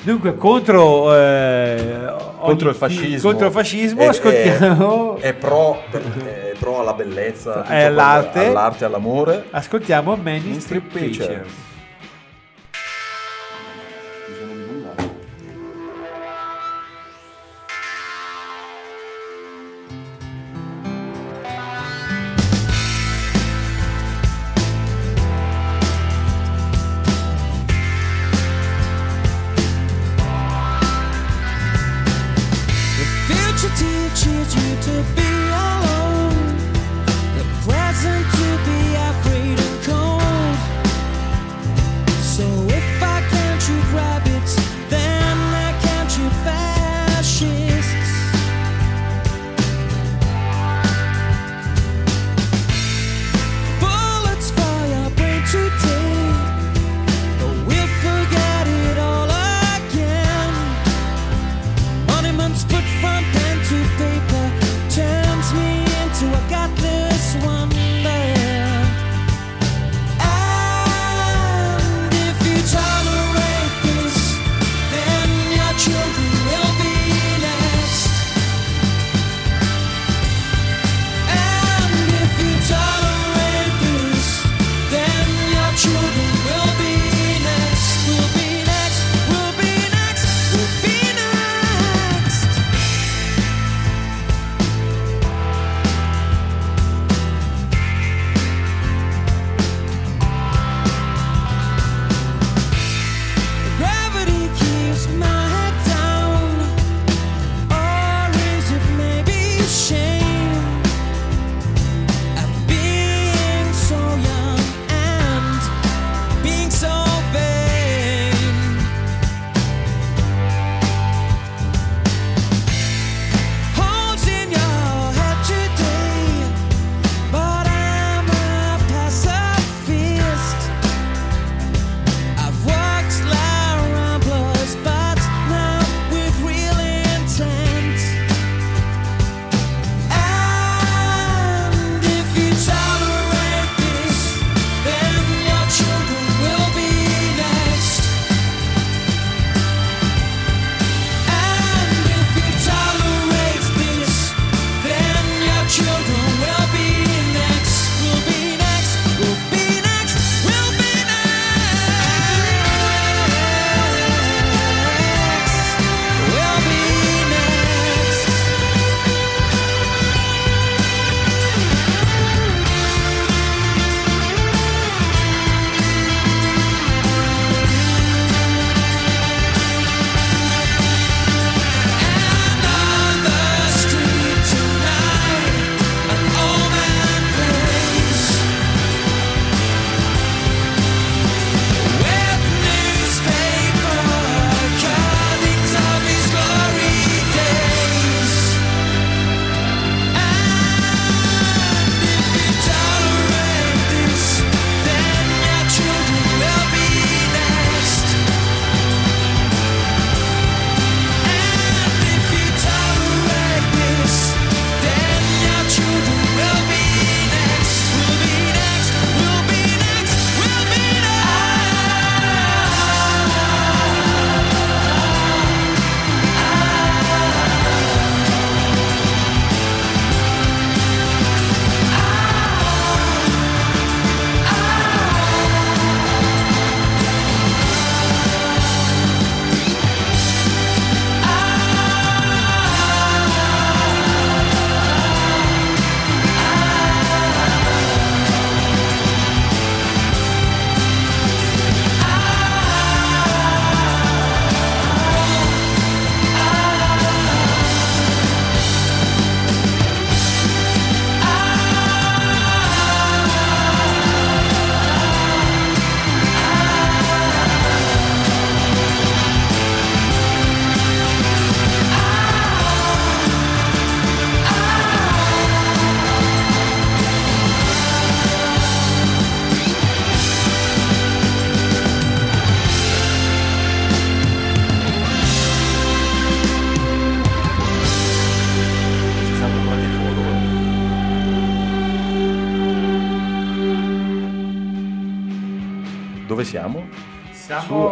[0.07, 6.53] Dunque, contro, eh, contro il fascismo, contro il fascismo E- ascoltiamo, È, è pro, è
[6.57, 8.45] pro alla bellezza, all'arte.
[8.45, 9.47] all'arte, all'amore.
[9.51, 11.45] ascoltiamo Many Street Street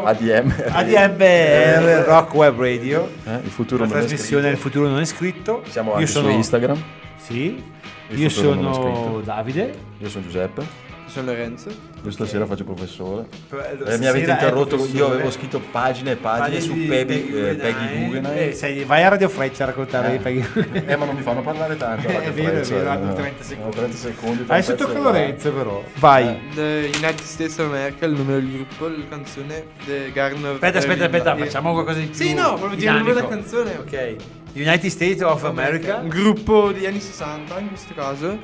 [0.06, 0.53] ADM.
[0.69, 3.10] ADMR Rock Web Radio.
[3.26, 4.49] Eh, il futuro la non trasmissione.
[4.49, 5.64] Il futuro non è scritto.
[5.68, 6.84] Siamo Io anche sono su Instagram.
[7.18, 7.64] Sì.
[8.10, 9.22] Il Io sono scritto.
[9.23, 9.73] Davide.
[9.99, 10.84] Io sono Giuseppe.
[11.07, 11.69] Sono Lorenzo.
[12.03, 13.26] Io stasera faccio professore.
[13.52, 17.14] Eh, Eh, mi avete è interrotto, io avevo scritto pagine e pagine su di Peggy,
[17.14, 17.57] eh, Guggenheim.
[17.60, 18.80] Peggy Guggenheim.
[18.80, 20.11] Eh, vai a Radio Freccia a raccontare Eh.
[20.11, 20.90] di Peggy Guggenheim.
[20.90, 22.07] Eh, ma non mi fanno parlare tanto.
[22.07, 23.14] Eh, Radio è vero, è Freccia, vero, eh, hanno no.
[23.14, 23.64] 30 secondi.
[23.65, 24.41] No, 30 secondi.
[24.41, 25.84] e a Lorenzo però.
[25.95, 26.40] Vai.
[26.53, 30.77] The United States of America, il nome del gruppo, la canzone The Garden of Aspetta,
[30.80, 33.77] aspetta, aspetta, Eh, facciamo qualcosa di più Sì, no, proprio dire il nome della canzone.
[33.77, 34.15] Ok.
[34.53, 35.98] United States of America.
[35.98, 38.38] Un gruppo degli anni 60 in questo caso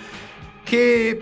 [0.63, 1.17] che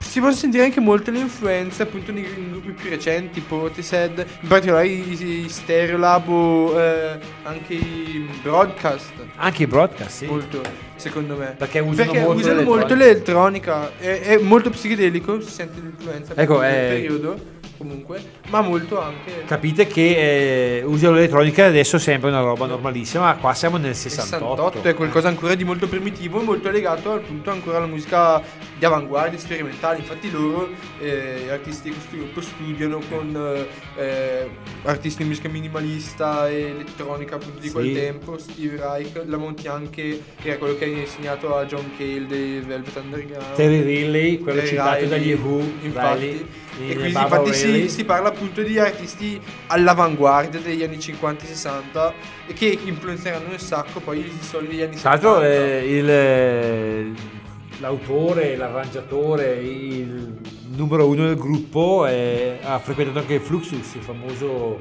[0.00, 4.48] si possono sentire anche molte le influenze appunto nei, nei gruppi più recenti Portishead in
[4.48, 9.12] particolare i, i Stereolab o eh, anche i Broadcast.
[9.36, 10.26] Anche i broadcast, sì.
[10.26, 10.60] molto
[10.96, 11.54] secondo me.
[11.56, 13.96] Perché usano Perché molto usano molto l'elettronica.
[13.98, 19.44] è, è molto psichedelico si sente l'influenza Ecco, appunto, eh, periodo comunque ma molto anche
[19.46, 24.26] Capite che eh, usano l'elettronica adesso sembra una roba normalissima, ma qua siamo nel 68.
[24.36, 28.42] 68 è qualcosa ancora di molto primitivo e molto legato appunto ancora alla musica
[28.78, 30.68] di avanguardia sperimentale infatti loro
[31.00, 33.34] eh, gli artisti di questo gruppo studiano con
[33.96, 34.50] eh, eh,
[34.82, 37.72] artisti di musica minimalista e elettronica appunto di Sì.
[37.72, 42.26] quel tempo Steve Reich Lamont Young che era quello che ha insegnato a John Cale
[42.26, 46.46] dei Velvet Underground Terry Riley, quello Terry citato Riley, dagli Who, infatti Riley,
[46.88, 51.46] e in quindi infatti si, si parla appunto di artisti all'avanguardia degli anni 50 e
[51.46, 52.14] 60
[52.46, 56.10] e che influenzeranno un sacco poi i soldi degli anni Tra l'altro 70 eh, il,
[56.10, 57.12] eh,
[57.80, 60.38] l'autore, l'arrangiatore, il
[60.68, 64.78] numero uno del gruppo eh, ha frequentato anche Fluxus, il famoso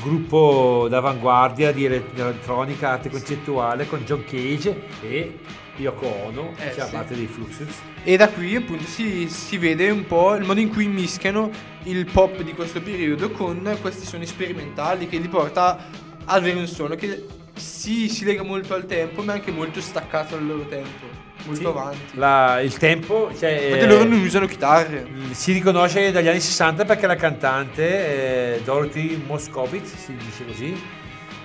[0.00, 5.38] gruppo d'avanguardia di elettronica, arte concettuale con John Cage e
[5.80, 6.92] Yoko Ono, Eh, che fa sì.
[6.92, 7.68] parte dei Fluxus.
[8.04, 11.50] E da qui appunto si, si vede un po' il modo in cui mischiano
[11.84, 15.76] il pop di questo periodo con questi suoni sperimentali che li porta
[16.24, 19.80] ad avere un suono che si, si lega molto al tempo ma è anche molto
[19.80, 21.06] staccato dal loro tempo,
[21.44, 21.66] molto Sì.
[21.66, 21.98] avanti.
[22.14, 25.06] La- il tempo, cioè, eh, loro non usano chitarre.
[25.32, 30.80] si riconosce dagli anni 60 perché la cantante eh, Dorothy Moscovitz, si dice così,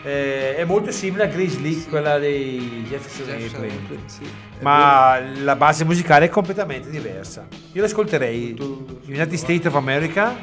[0.05, 4.03] eh, è molto simile a Grace Lee, quella dei Jefferson Jefferson Airplane.
[4.05, 4.21] Sì.
[4.59, 7.47] Ma la base musicale è completamente diversa.
[7.71, 8.55] Io l'ascolterei
[9.07, 10.35] United States of America,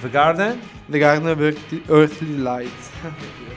[0.00, 1.54] The Garden, The Garden of
[1.88, 2.90] Earthly Lights.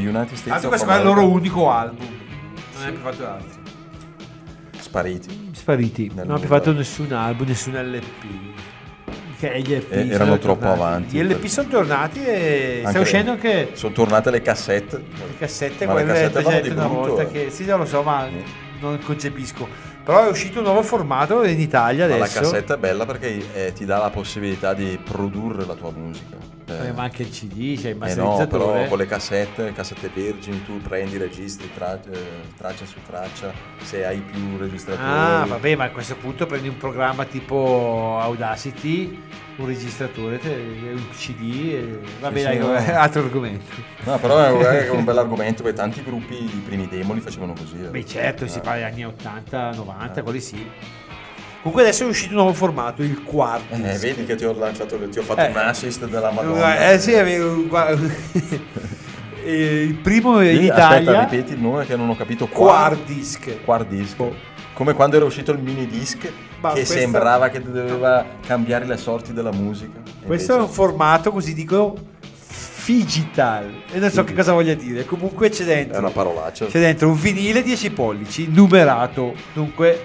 [0.00, 2.06] The United States of questo qua è il loro unico album.
[2.78, 3.60] Non è più fatto altro.
[4.78, 5.50] Spariti.
[5.52, 6.10] Spariti.
[6.14, 8.24] Nel non ha più fatto nessun album, nessun LP.
[9.38, 10.80] Che gli LP Eh, erano troppo tornati.
[10.80, 11.16] avanti.
[11.16, 14.96] Gli LP sono tornati e sta Anche- uscendo anche Sono tornate le cassette.
[14.96, 17.30] le cassette, Ma le quelle cassette vanno di presenti una volta eh.
[17.30, 18.28] che sì, non lo so, ma
[18.80, 19.68] non concepisco.
[20.08, 22.36] Però è uscito un nuovo formato in Italia Ma adesso.
[22.36, 26.34] la cassetta è bella perché eh, ti dà la possibilità di produrre la tua musica.
[26.66, 28.72] Eh, ma anche il CD, c'è il Eh no, masterizzatore.
[28.78, 32.18] però con le cassette, cassette vergini, tu prendi, registri tra- eh,
[32.56, 33.52] traccia su traccia,
[33.82, 35.06] se hai più registratori.
[35.06, 39.20] Ah, vabbè, ma a questo punto prendi un programma tipo Audacity,
[39.58, 41.98] un registratore, un CD, e...
[42.20, 42.72] vabbè, Sì, dai, sì, no.
[42.98, 43.74] altro argomento.
[44.04, 47.76] No, però è, un bel argomento perché tanti gruppi, i primi demo li facevano così.
[47.82, 47.88] eh.
[47.88, 48.60] Beh, certo, si Eh.
[48.60, 50.64] parla degli anni 80, 90, quelli sì.
[51.60, 53.74] Comunque adesso è uscito un nuovo formato, il quarto.
[53.74, 55.48] Eh, vedi che ti ho lanciato, ti ho fatto Eh.
[55.48, 56.90] un assist della Madonna.
[56.90, 58.06] Eh sì, avevo- guarda-
[59.44, 60.98] Eh, il primo in Italia.
[60.98, 62.46] Aspetta, ripeti il nome che non ho capito.
[62.48, 63.48] Quad disc.
[64.78, 66.30] Come quando era uscito il mini disc
[66.60, 70.00] Ma che questa- sembrava che doveva cambiare le sorti della musica.
[70.24, 71.96] Questo è un invece- formato, così dicono,
[72.86, 73.82] digital.
[73.90, 75.04] E non so che cosa voglia dire.
[75.04, 75.96] Comunque c'è dentro.
[75.96, 76.66] È una parolaccia.
[76.66, 79.34] C'è dentro un vinile 10 pollici, numerato.
[79.52, 80.00] Dunque,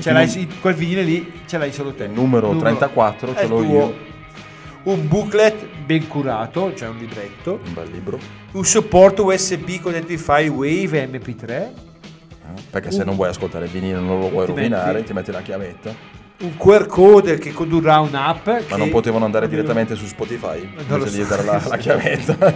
[0.00, 2.06] ce l'hai, su- quel vinile lì ce l'hai solo te.
[2.06, 3.94] Il numero 34 è ce l'ho io.
[4.82, 7.60] Un booklet ben curato, cioè un libretto.
[7.64, 8.18] Un bel libro.
[8.50, 11.88] Un supporto USB con dentro i file Wave e MP3.
[12.70, 15.30] Perché se non vuoi ascoltare il vinile non lo vuoi Ti rovinare, metti- ti metti
[15.32, 16.18] la chiavetta.
[16.42, 18.46] Un QR code che condurrà un'app.
[18.46, 19.58] Ma che- non potevano andare Oddio.
[19.58, 21.28] direttamente su Spotify Non invece di so.
[21.28, 22.34] dare la, la chiavetta.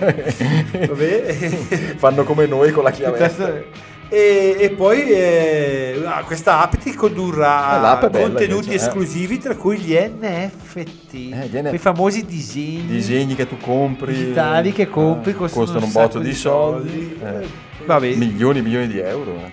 [0.89, 1.23] Vabbè.
[1.99, 3.83] Fanno come noi con la chiavetta.
[4.09, 8.75] E, e poi eh, ah, questa app ti condurrà Eh, contenuti invece, eh.
[8.75, 14.13] esclusivi tra cui gli NFT, Eh, gli N- quei famosi disegni Disegni che tu compri.
[14.15, 17.19] digitali che compri eh, costano, costano un sacco botto di soldi.
[17.23, 17.47] eh,
[17.87, 18.15] Vabbè.
[18.15, 19.51] milioni e milioni di euro.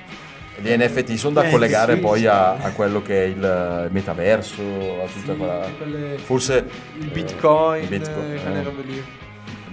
[0.63, 0.77] Eh.
[0.77, 2.27] Gli NFT sono da Eh, collegare sì, poi sì.
[2.27, 4.61] a, a quello che è il metaverso,
[5.03, 5.67] a tutta quella.
[5.77, 6.65] quelle- Forse
[6.99, 8.63] il eh, Bitcoin, il Bitcoin, eh, quelle eh.
[8.63, 9.03] robe lì.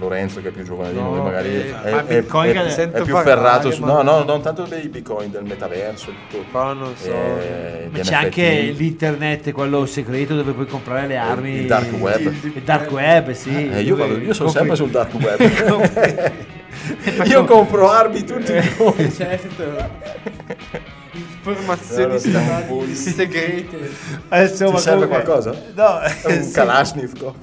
[0.01, 2.91] Lorenzo che è più giovane di No, noi magari eh, è, ma è- Bitcoin è-
[2.93, 6.73] è più ferrato su, ma- no no non tanto dei bitcoin del metaverso tutto Però
[6.73, 7.09] non so.
[7.11, 8.13] eh, Ma c'è NFT.
[8.13, 11.51] anche l'internet, quello segreto dove puoi comprare le armi.
[11.63, 12.21] il dark web.
[12.21, 13.71] Il dark web, sì.
[13.73, 16.33] Eh, io, vado- io sono compri- sempre sul dark web
[17.27, 19.91] io compro armi tutti i giorni Certo.
[21.19, 23.91] Informazioni statali segrete.
[24.29, 25.51] Adesso, ti ma serve comunque- qualcosa?
[25.75, 26.01] No,
[26.35, 26.51] un sì.
[26.53, 27.35] Kalashnikov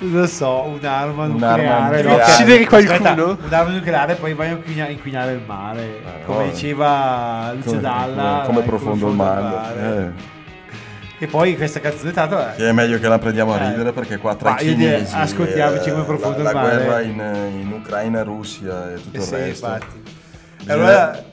[0.00, 2.02] Non so, un'arma Un'arma nucleare.
[2.02, 2.02] nucleare.
[2.02, 2.16] no?
[2.16, 3.38] Devi uccidere Aspetta, qualcuno?
[3.46, 5.82] un'arma nucleare poi vai a inquina- inquinare il mare.
[5.82, 6.50] Eh, come no.
[6.50, 8.42] diceva Lucio come, Dalla.
[8.46, 10.38] come- profondo il mare eh.
[11.22, 12.54] E poi questa canzone tanto è.
[12.56, 13.68] che è meglio che la prendiamo a Eh.
[13.70, 16.76] ridere perché qua tra Ma i cinesi ascoltiamoci eh, come profondo la, il la mare.
[16.84, 20.02] guerra in, in Ucraina e Russia e tutto Eh il sì, resto infatti.
[20.56, 21.24] Bisogna- Allora-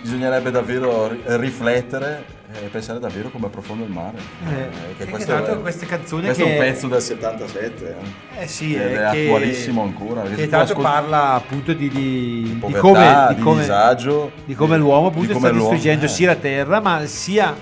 [0.00, 5.10] bisognerebbe davvero ri- riflettere e pensare davvero come è profondo il mare Eh, Eh, perché
[5.10, 7.96] questo è- queste canzoni questo che- è un pezzo del 77
[8.36, 8.42] eh.
[8.42, 12.42] Eh sì, Ed eh, è che- attualissimo ancora Che tanto ascolti- parla appunto di, di,
[12.42, 16.08] di povertà, come, di come- disagio, di come l'uomo appunto come sta l'uomo- distruggendo eh.
[16.08, 17.56] sia la terra, ma sia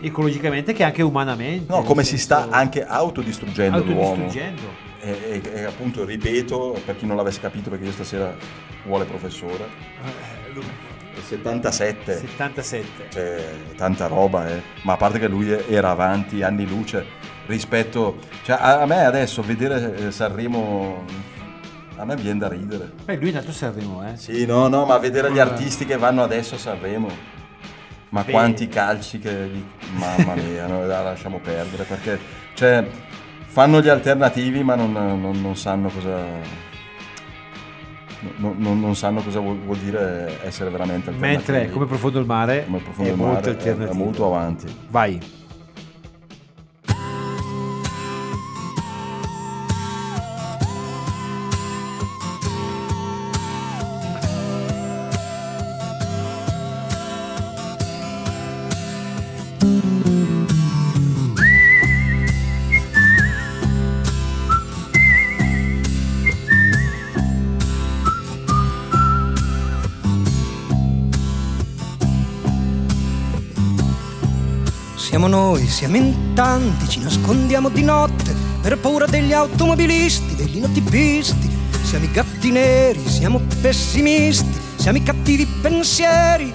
[0.00, 1.72] ecologicamente che anche umanamente.
[1.72, 4.62] no come si sta anche autodistruggendo l'uomo autodistruggendo.
[5.00, 8.34] e, e- e appunto ripeto per chi non l'avesse capito perché io stasera
[8.86, 9.64] vuole professore
[10.04, 10.52] Eh,
[11.20, 13.08] 77 77.
[13.08, 13.42] c'è
[13.76, 14.62] tanta roba, eh.
[14.82, 17.04] ma a parte che lui era avanti anni luce
[17.46, 21.04] rispetto, cioè a, a me adesso vedere eh, Sanremo,
[21.96, 22.90] a me viene da ridere.
[23.04, 24.16] Beh, lui è nato a Sanremo, eh.
[24.16, 25.40] Sì, no, no, ma vedere gli Eh.
[25.40, 27.08] artisti che vanno adesso a Sanremo,
[28.10, 28.30] ma Beh.
[28.32, 29.50] quanti calci che,
[29.92, 32.18] mamma mia, no, la lasciamo perdere perché,
[32.54, 32.86] cioè,
[33.46, 36.62] fanno gli alternativi ma non, non- non sanno cosa...
[38.36, 41.36] non- non- non sanno cosa vuol, vuol dire essere veramente alternativi.
[41.54, 43.90] Mentre come profondo il mare Come profondo è il molto mare è- alternativo.
[43.92, 44.66] è molto avanti.
[44.90, 45.20] Vai.
[75.24, 81.50] siamo noi, siamo in tanti, ci nascondiamo di notte per paura degli automobilisti, degli inotipisti.
[81.82, 86.52] Siamo i gatti neri, siamo pessimisti, siamo i cattivi pensieri.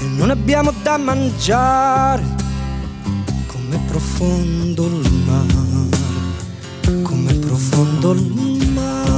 [0.00, 2.22] E non abbiamo da mangiare,
[3.46, 5.88] come profondo il mare,
[7.02, 9.08] come profondo il mare.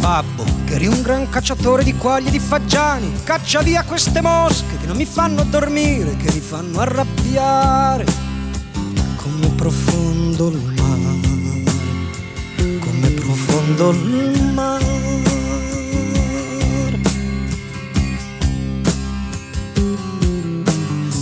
[0.00, 4.86] Babbo, Eri un gran cacciatore di quaglie e di fagiani, caccia via queste mosche che
[4.86, 8.04] non mi fanno dormire, che mi fanno arrabbiare.
[9.16, 11.20] Come profondo il mare,
[12.78, 14.86] come profondo il mare.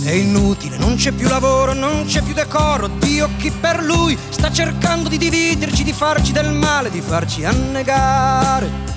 [0.03, 2.87] È inutile, non c'è più lavoro, non c'è più decoro.
[2.87, 8.96] Dio chi per lui sta cercando di dividerci, di farci del male, di farci annegare.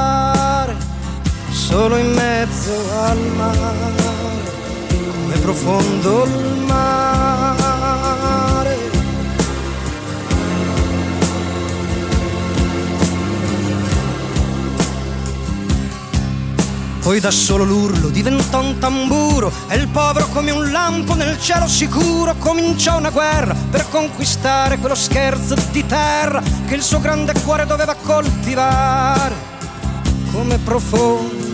[1.61, 2.73] solo in mezzo
[3.03, 4.51] al mare,
[4.89, 7.99] come profondo il mare.
[16.99, 21.67] Poi da solo l'urlo diventò un tamburo e il povero come un lampo nel cielo
[21.67, 27.67] sicuro cominciò una guerra per conquistare quello scherzo di terra che il suo grande cuore
[27.67, 29.49] doveva coltivare.
[30.31, 31.40] Come profondo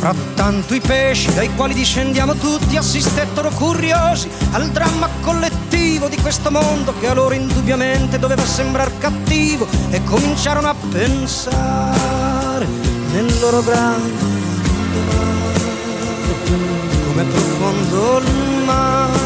[0.00, 6.94] Frattanto i pesci dai quali discendiamo tutti assistettero curiosi al dramma collettivo di questo mondo
[6.98, 12.66] che a loro indubbiamente doveva sembrar cattivo e cominciarono a pensare
[13.12, 15.60] nel loro grande mare
[17.06, 19.18] come profondo il mare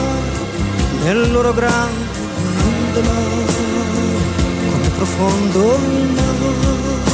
[1.04, 3.46] nel loro grande mare
[4.70, 7.13] come profondo il mare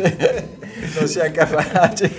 [0.00, 2.10] Non siamo capaci.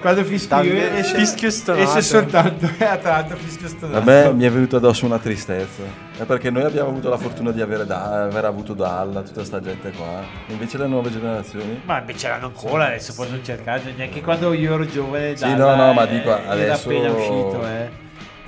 [0.00, 1.88] Quando fischio io esce, fischio stonato.
[1.88, 3.98] esce soltanto a tratto fischio stonato.
[3.98, 5.82] A me mi è venuto addosso una tristezza.
[6.16, 9.60] È perché noi abbiamo avuto la fortuna di avere da, aver avuto Dalla, tutta sta
[9.60, 10.22] gente qua.
[10.46, 11.80] Invece le nuove generazioni.
[11.84, 15.36] Ma ce l'hanno ancora, adesso possono cercare, neanche quando io ero giovane.
[15.36, 17.90] Sì, Dalla, no, no, ma eh, dico, Era adesso- appena uscito, eh.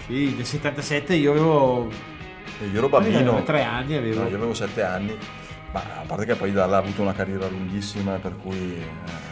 [0.07, 1.89] Sì, nel 77 io avevo...
[2.71, 3.19] Io ero bambino.
[3.19, 4.23] Avevo tre anni, avevo.
[4.23, 5.17] No, io avevo sette anni.
[5.73, 8.75] Ma a parte che poi Dalla ha avuto una carriera lunghissima, per cui.
[8.75, 9.29] eh,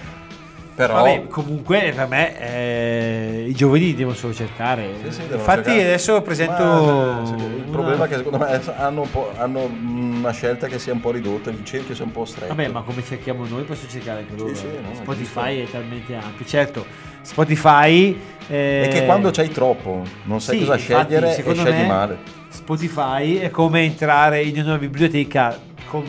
[0.79, 4.91] Però- Vabbè, comunque per me eh, i giovani devono solo cercare.
[5.03, 5.81] Sì, sì, Infatti cercare.
[5.83, 6.63] adesso presento...
[6.63, 9.09] Ma, eh, il una- problema è che secondo me hanno, un
[9.39, 12.55] hanno una scelta che sia un po' ridotta, il cerchio sia un po' stretto.
[12.55, 14.55] Vabbè, ma come cerchiamo noi posso cercare anche loro.
[14.55, 16.47] sì, no, Spotify è talmente ampio.
[16.47, 16.87] Certo,
[17.23, 18.17] Spotify...
[18.47, 21.87] eh, È che quando c'hai troppo, non sai sì, cosa infatti, scegliere e scegli me
[21.87, 22.19] male.
[22.51, 25.59] Spotify è come entrare in una biblioteca
[25.89, 26.05] con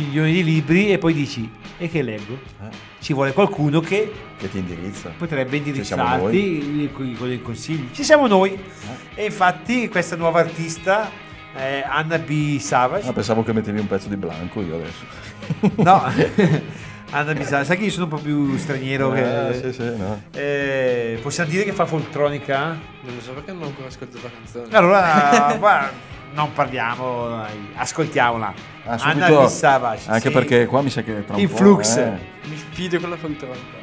[0.00, 1.48] milioni di libri e poi dici,
[1.78, 2.38] e che leggo?
[3.00, 5.12] Ci vuole qualcuno che Che ti indirizza.
[5.16, 7.88] potrebbe indirizzarti con dei consigli.
[7.92, 8.58] Ci siamo noi.
[9.14, 11.10] E infatti questa nuova artista,
[11.56, 12.58] eh, Anna B.
[12.58, 15.04] Savage, Ah, pensavo che mettevi un pezzo di Blanco io adesso.
[15.76, 16.02] No,
[17.10, 17.40] Anna B.
[17.42, 19.22] Savage, sai che io sono un po' più straniero Eh,
[19.62, 19.72] che...
[19.72, 20.22] sì, sì, no.
[20.32, 22.66] Eh, possiamo dire che fa foltronica?
[23.02, 24.76] Non lo so perché non ho ancora ascoltato la canzone.
[24.76, 25.90] Allora, guarda,
[26.34, 27.44] non parliamo,
[27.76, 28.74] ascoltiamola.
[28.86, 29.48] Ah, Anna subito- B.
[29.48, 30.02] Savage.
[30.10, 30.34] Anche sì.
[30.34, 31.96] perché qua mi sa che tra un In po', flux.
[31.96, 32.18] eh.
[32.44, 33.74] Mi sfido con la foltronica.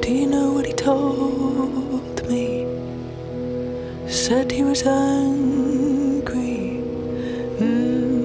[0.00, 2.64] Do you know what he told me?
[4.06, 6.80] Said he was angry.
[7.60, 8.16] Mm.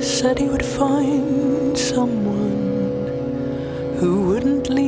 [0.00, 2.56] Said he would find someone
[3.98, 4.87] who wouldn't lead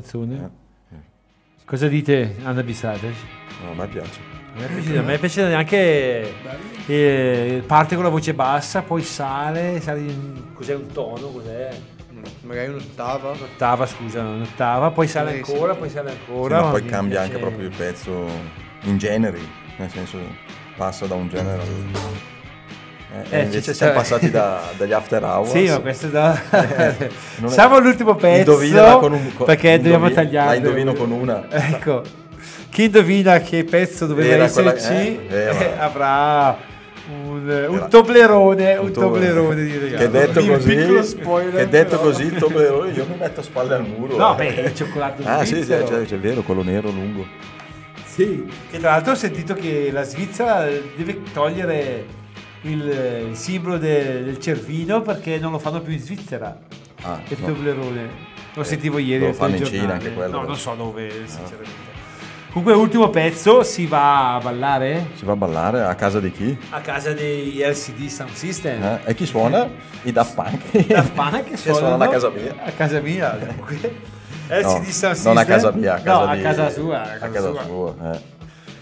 [0.00, 0.50] canzone.
[0.92, 0.96] Eh,
[1.64, 3.16] Cosa dite, Anna Bissates?
[3.62, 4.20] No, a me piace.
[4.56, 6.34] A me piace, a me piace anche
[6.86, 11.68] eh, parte con la voce bassa, poi sale, sale in, cos'è un tono, cos'è?
[12.42, 13.30] Magari un'ottava.
[13.30, 15.52] Un'ottava, scusa, un'ottava, poi sale Sì, sì.
[15.52, 16.62] ancora, poi sale Sì, ancora.
[16.62, 18.26] ma poi mi cambia piace- anche proprio il pezzo
[18.82, 20.18] in generi, nel senso
[20.76, 21.99] passa da un genere all'altro.
[23.32, 25.50] Eh, Eh, invece ci- siamo cioè- passati da- dagli after hours.
[25.50, 26.40] Sì, ma questo è da...
[26.50, 27.08] È-
[27.46, 30.48] Siamo all'ultimo pezzo Indovinala con un- con- perché dobbiamo tagliare.
[30.48, 31.46] la indovino con una.
[31.48, 32.02] Ecco,
[32.70, 35.58] chi indovina che pezzo doveva Era quella- esserci eh, era.
[35.58, 36.56] eh, avrà
[37.24, 39.96] un, un toblerone, un, Un toblerone di regalo.
[39.98, 42.02] Che detto così, che detto però.
[42.02, 44.16] così, il Toblerone, io mi metto a spalle al muro.
[44.16, 44.36] No, eh.
[44.54, 45.84] beh, il cioccolato Ah, sì, sì, svizzero.
[45.86, 47.26] c'è, c'è vero, quello nero lungo.
[48.04, 50.66] Sì, che tra l'altro ho sentito che la Svizzera
[50.96, 52.04] deve togliere
[52.62, 56.56] il, il simbolo de- del cervino perché non lo fanno più in Svizzera.
[57.02, 57.46] Ah, il no.
[57.46, 58.08] Toblerone.
[58.54, 59.26] Lo Eh, sentivo ieri.
[59.26, 59.64] lo fanno in.
[59.64, 60.40] Cina anche quello.
[60.40, 61.88] No, non so dove, sinceramente.
[62.52, 66.58] Comunque, ultimo pezzo, si va a ballare Si va a ballare a casa di chi?
[66.70, 68.82] a casa dei LCD Sound System.
[68.82, 69.00] Eh?
[69.04, 69.68] E chi suona?
[70.02, 70.86] I Daft Punk.
[70.86, 72.54] Daft Punk che suonano suonano a casa mia.
[72.64, 73.30] A casa mia.
[73.54, 73.76] dunque.
[74.48, 75.32] LCD No, Sound System.
[75.32, 77.02] non a casa mia, a casa, no, a di- casa sua.
[77.20, 78.20] A casa sua, eh.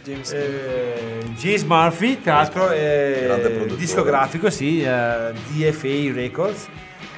[0.08, 2.70] James Eh, James Murphy, tra l'altro
[3.50, 3.76] produttore.
[3.76, 6.66] discografico, sì, eh, DFA Records,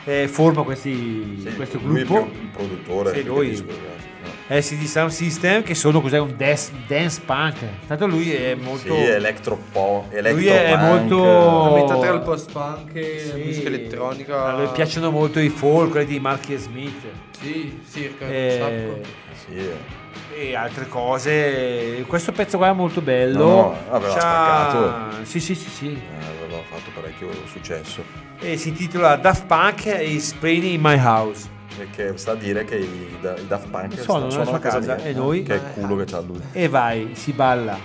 [0.04, 2.28] eh, forma questi, questo Lui è gruppo.
[2.32, 3.14] un produttore.
[3.14, 3.50] Sì, lui.
[3.50, 3.88] discografico,
[4.24, 4.56] no.
[4.56, 7.58] LCD Sound System, che sono cos'è un dance, dance punk.
[7.86, 8.92] Tanto lui è molto.
[8.92, 11.74] Sì, electro po', lui è molto.
[11.76, 13.40] Metà tra il post-punk e la Sì.
[13.44, 14.46] musica elettronica.
[14.46, 17.02] A lui piacciono molto i folk, quelli di Marky Smith.
[17.40, 19.00] Sì, circa un Eh, sacco.
[19.46, 19.99] Sì, eh.
[20.34, 22.04] E altre cose.
[22.06, 23.44] Questo pezzo qua è molto bello.
[23.44, 25.24] No, no, aveva C'ha- spaccato.
[25.24, 25.86] Sì, sì, sì, sì.
[25.92, 28.02] Eh, aveva fatto parecchio successo.
[28.38, 31.48] E si intitola Daft Punk is Playing in My House.
[31.94, 34.78] Che sta a dire che i, Da- i Daft Punk nella suonano sua a casa,
[34.80, 35.04] casa, mia.
[35.04, 35.42] e noi?
[35.42, 36.40] Che culo che c'ha lui.
[36.52, 37.78] E vai, si balla.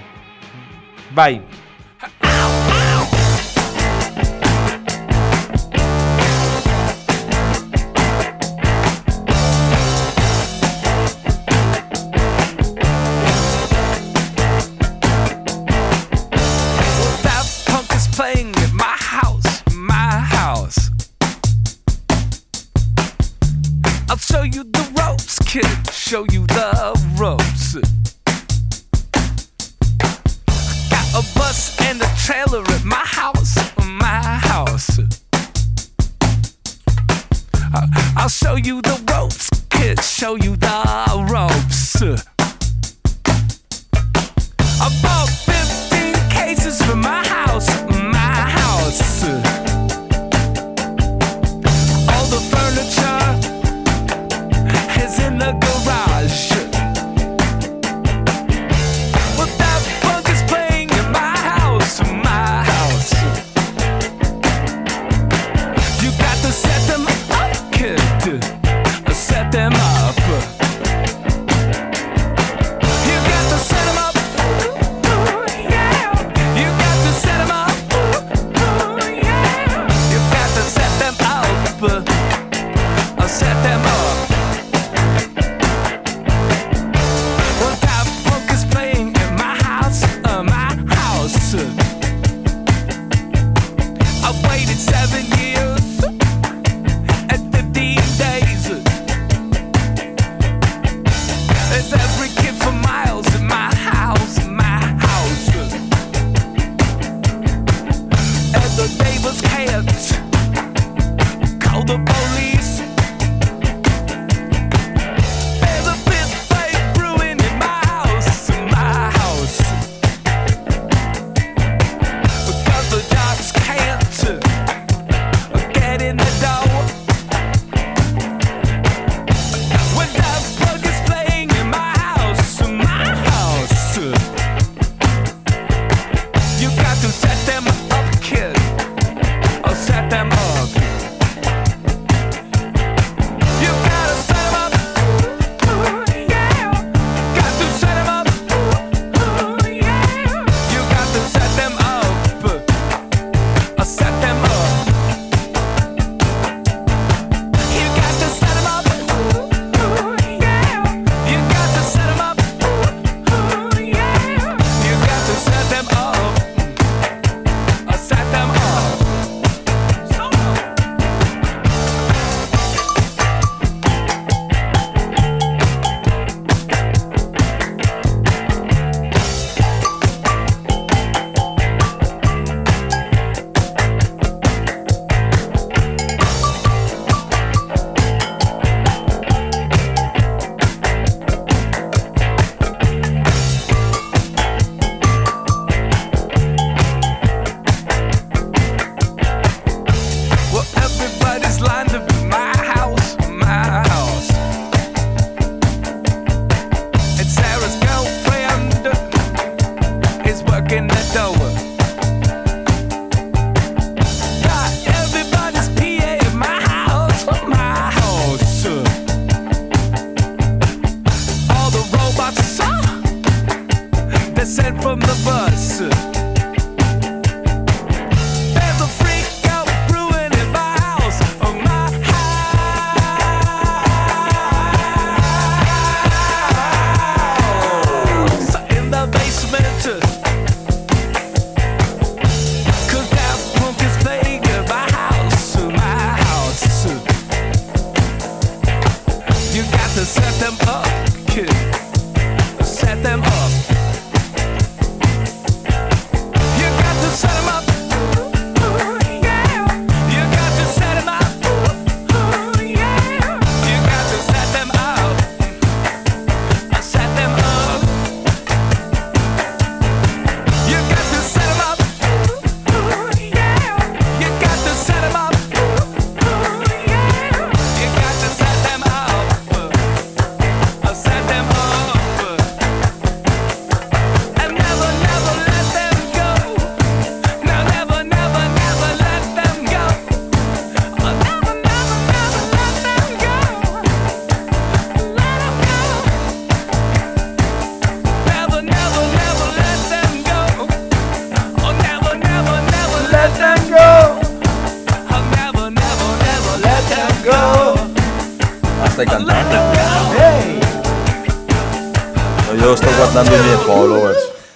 [1.12, 1.42] Vai.
[26.08, 27.74] Show you the ropes.
[30.92, 35.00] Got a bus and a trailer at my house, my house.
[37.74, 40.00] I- I'll show you the ropes, kid.
[40.04, 42.35] Show you the ropes.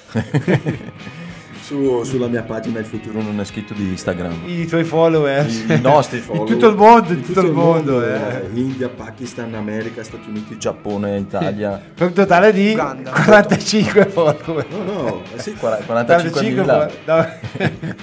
[0.10, 1.29] フフフ。
[1.70, 4.40] Su- sulla mia pagina il futuro non è scritto di Instagram.
[4.48, 5.46] I tuoi follower.
[5.48, 6.48] I, i nostri follower.
[6.50, 8.04] tutto il mondo, di tutto il mondo.
[8.04, 8.50] eh.
[8.56, 11.80] India, Pakistan, America, Stati Uniti, Giappone, Italia.
[11.94, 14.66] Per un totale di 45 follower.
[14.72, 16.88] No, no, eh sì, 45 no.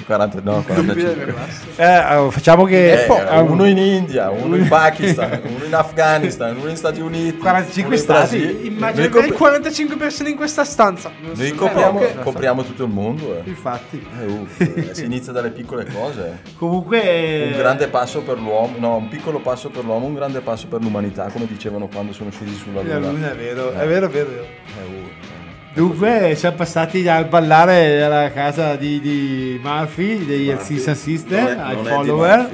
[0.07, 1.35] 40, no, 45.
[1.75, 3.21] Eh, allora, facciamo che Eh, po-
[3.51, 7.95] uno in India, uno in Pakistan, uno in Afghanistan, uno negli Stati Uniti, 45 uno
[7.97, 8.77] in stati.
[8.81, 11.11] Avere copri- 45 persone in questa stanza.
[11.21, 13.43] noi Eh, copriamo, copriamo tutto il mondo.
[13.45, 13.55] Eh.
[13.57, 14.07] Infatti.
[14.21, 16.41] Eh, uh, eh, si inizia dalle piccole cose.
[16.57, 20.67] Comunque Un grande passo per l'uomo, no, un piccolo passo per l'uomo, un grande passo
[20.69, 23.11] per l'umanità, come dicevano quando sono scesi sulla La luna.
[23.11, 23.81] luna, è vero, Eh.
[23.81, 24.31] è vero, è vero.
[24.31, 25.35] Eh, uh, eh.
[25.75, 32.51] Dunque siamo passati dal ballare alla casa di, di Murphy, degli Non è- ai follower.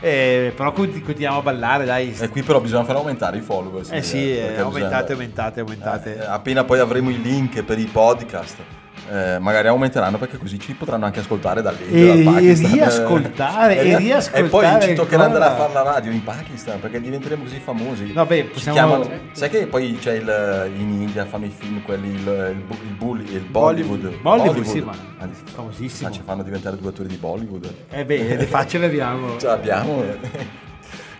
[0.00, 2.14] Eh, però conti- continuiamo a ballare, dai.
[2.18, 3.90] E qui però bisogna fare aumentare i followers.
[3.90, 6.16] Eh sì, eh, aumentate, bisogna- aumentate, aumentate.
[6.16, 8.56] Eh, appena poi avremo i link per i podcast,
[9.10, 12.72] eh, magari aumenteranno perché così ci potranno anche ascoltare dall'India, E- dal e Pakistan.
[12.72, 15.44] riascoltare, eh, e ria- riascoltare E poi ci toccherà ancora.
[15.46, 18.12] andare a fare la radio in Pakistan perché diventeremo così famosi.
[18.12, 22.08] No, beh, possiamo- chiamano- sai che poi c'è il, in India fanno i film quelli,
[22.08, 24.20] il, il, il, bully- il Bollywood.
[24.20, 26.08] Bollywood, sì, ma Ah, famosissimo.
[26.08, 27.72] ah, ci fanno diventare due attori di Bollywood.
[27.90, 29.36] Eh beh, le facce le abbiamo.
[29.38, 30.04] Ce l'abbiamo.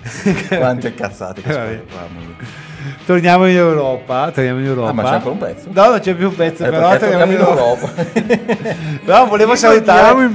[0.48, 2.36] Quante cazzate che Eh, mia.
[3.04, 4.90] Torniamo in Europa, torniamo in Europa.
[4.90, 5.68] Ah, ma c'è ancora un pezzo?
[5.72, 7.92] No, non c'è più un pezzo, Eh, però torniamo in Europa.
[9.04, 10.28] no, volevo salutare.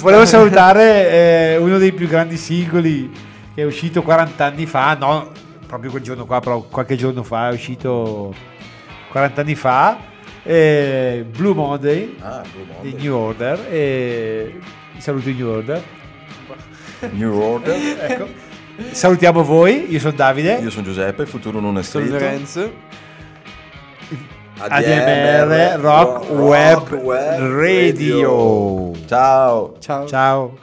[0.00, 3.10] Volevo salutare eh, uno dei più grandi singoli
[3.54, 5.30] che è uscito 40 anni fa, no,
[5.66, 8.34] proprio quel giorno qua, però qualche giorno fa è uscito
[9.10, 9.98] 40 anni fa,
[10.42, 12.94] eh, Blue Monday Ah, Blue Monday.
[12.96, 14.58] di New Order e
[14.96, 15.82] saluto New Order.
[17.10, 17.76] New Order.
[18.10, 18.50] Ecco.
[18.90, 20.54] Salutiamo voi, io sono Davide.
[20.54, 22.18] Io sono Giuseppe, il futuro non è Sono scritto.
[22.18, 22.72] Lorenzo.
[24.58, 26.94] ADMR Rock Web
[27.58, 28.92] Radio.
[29.06, 29.74] Ciao.
[29.80, 30.06] Ciao.
[30.06, 30.61] Ciao.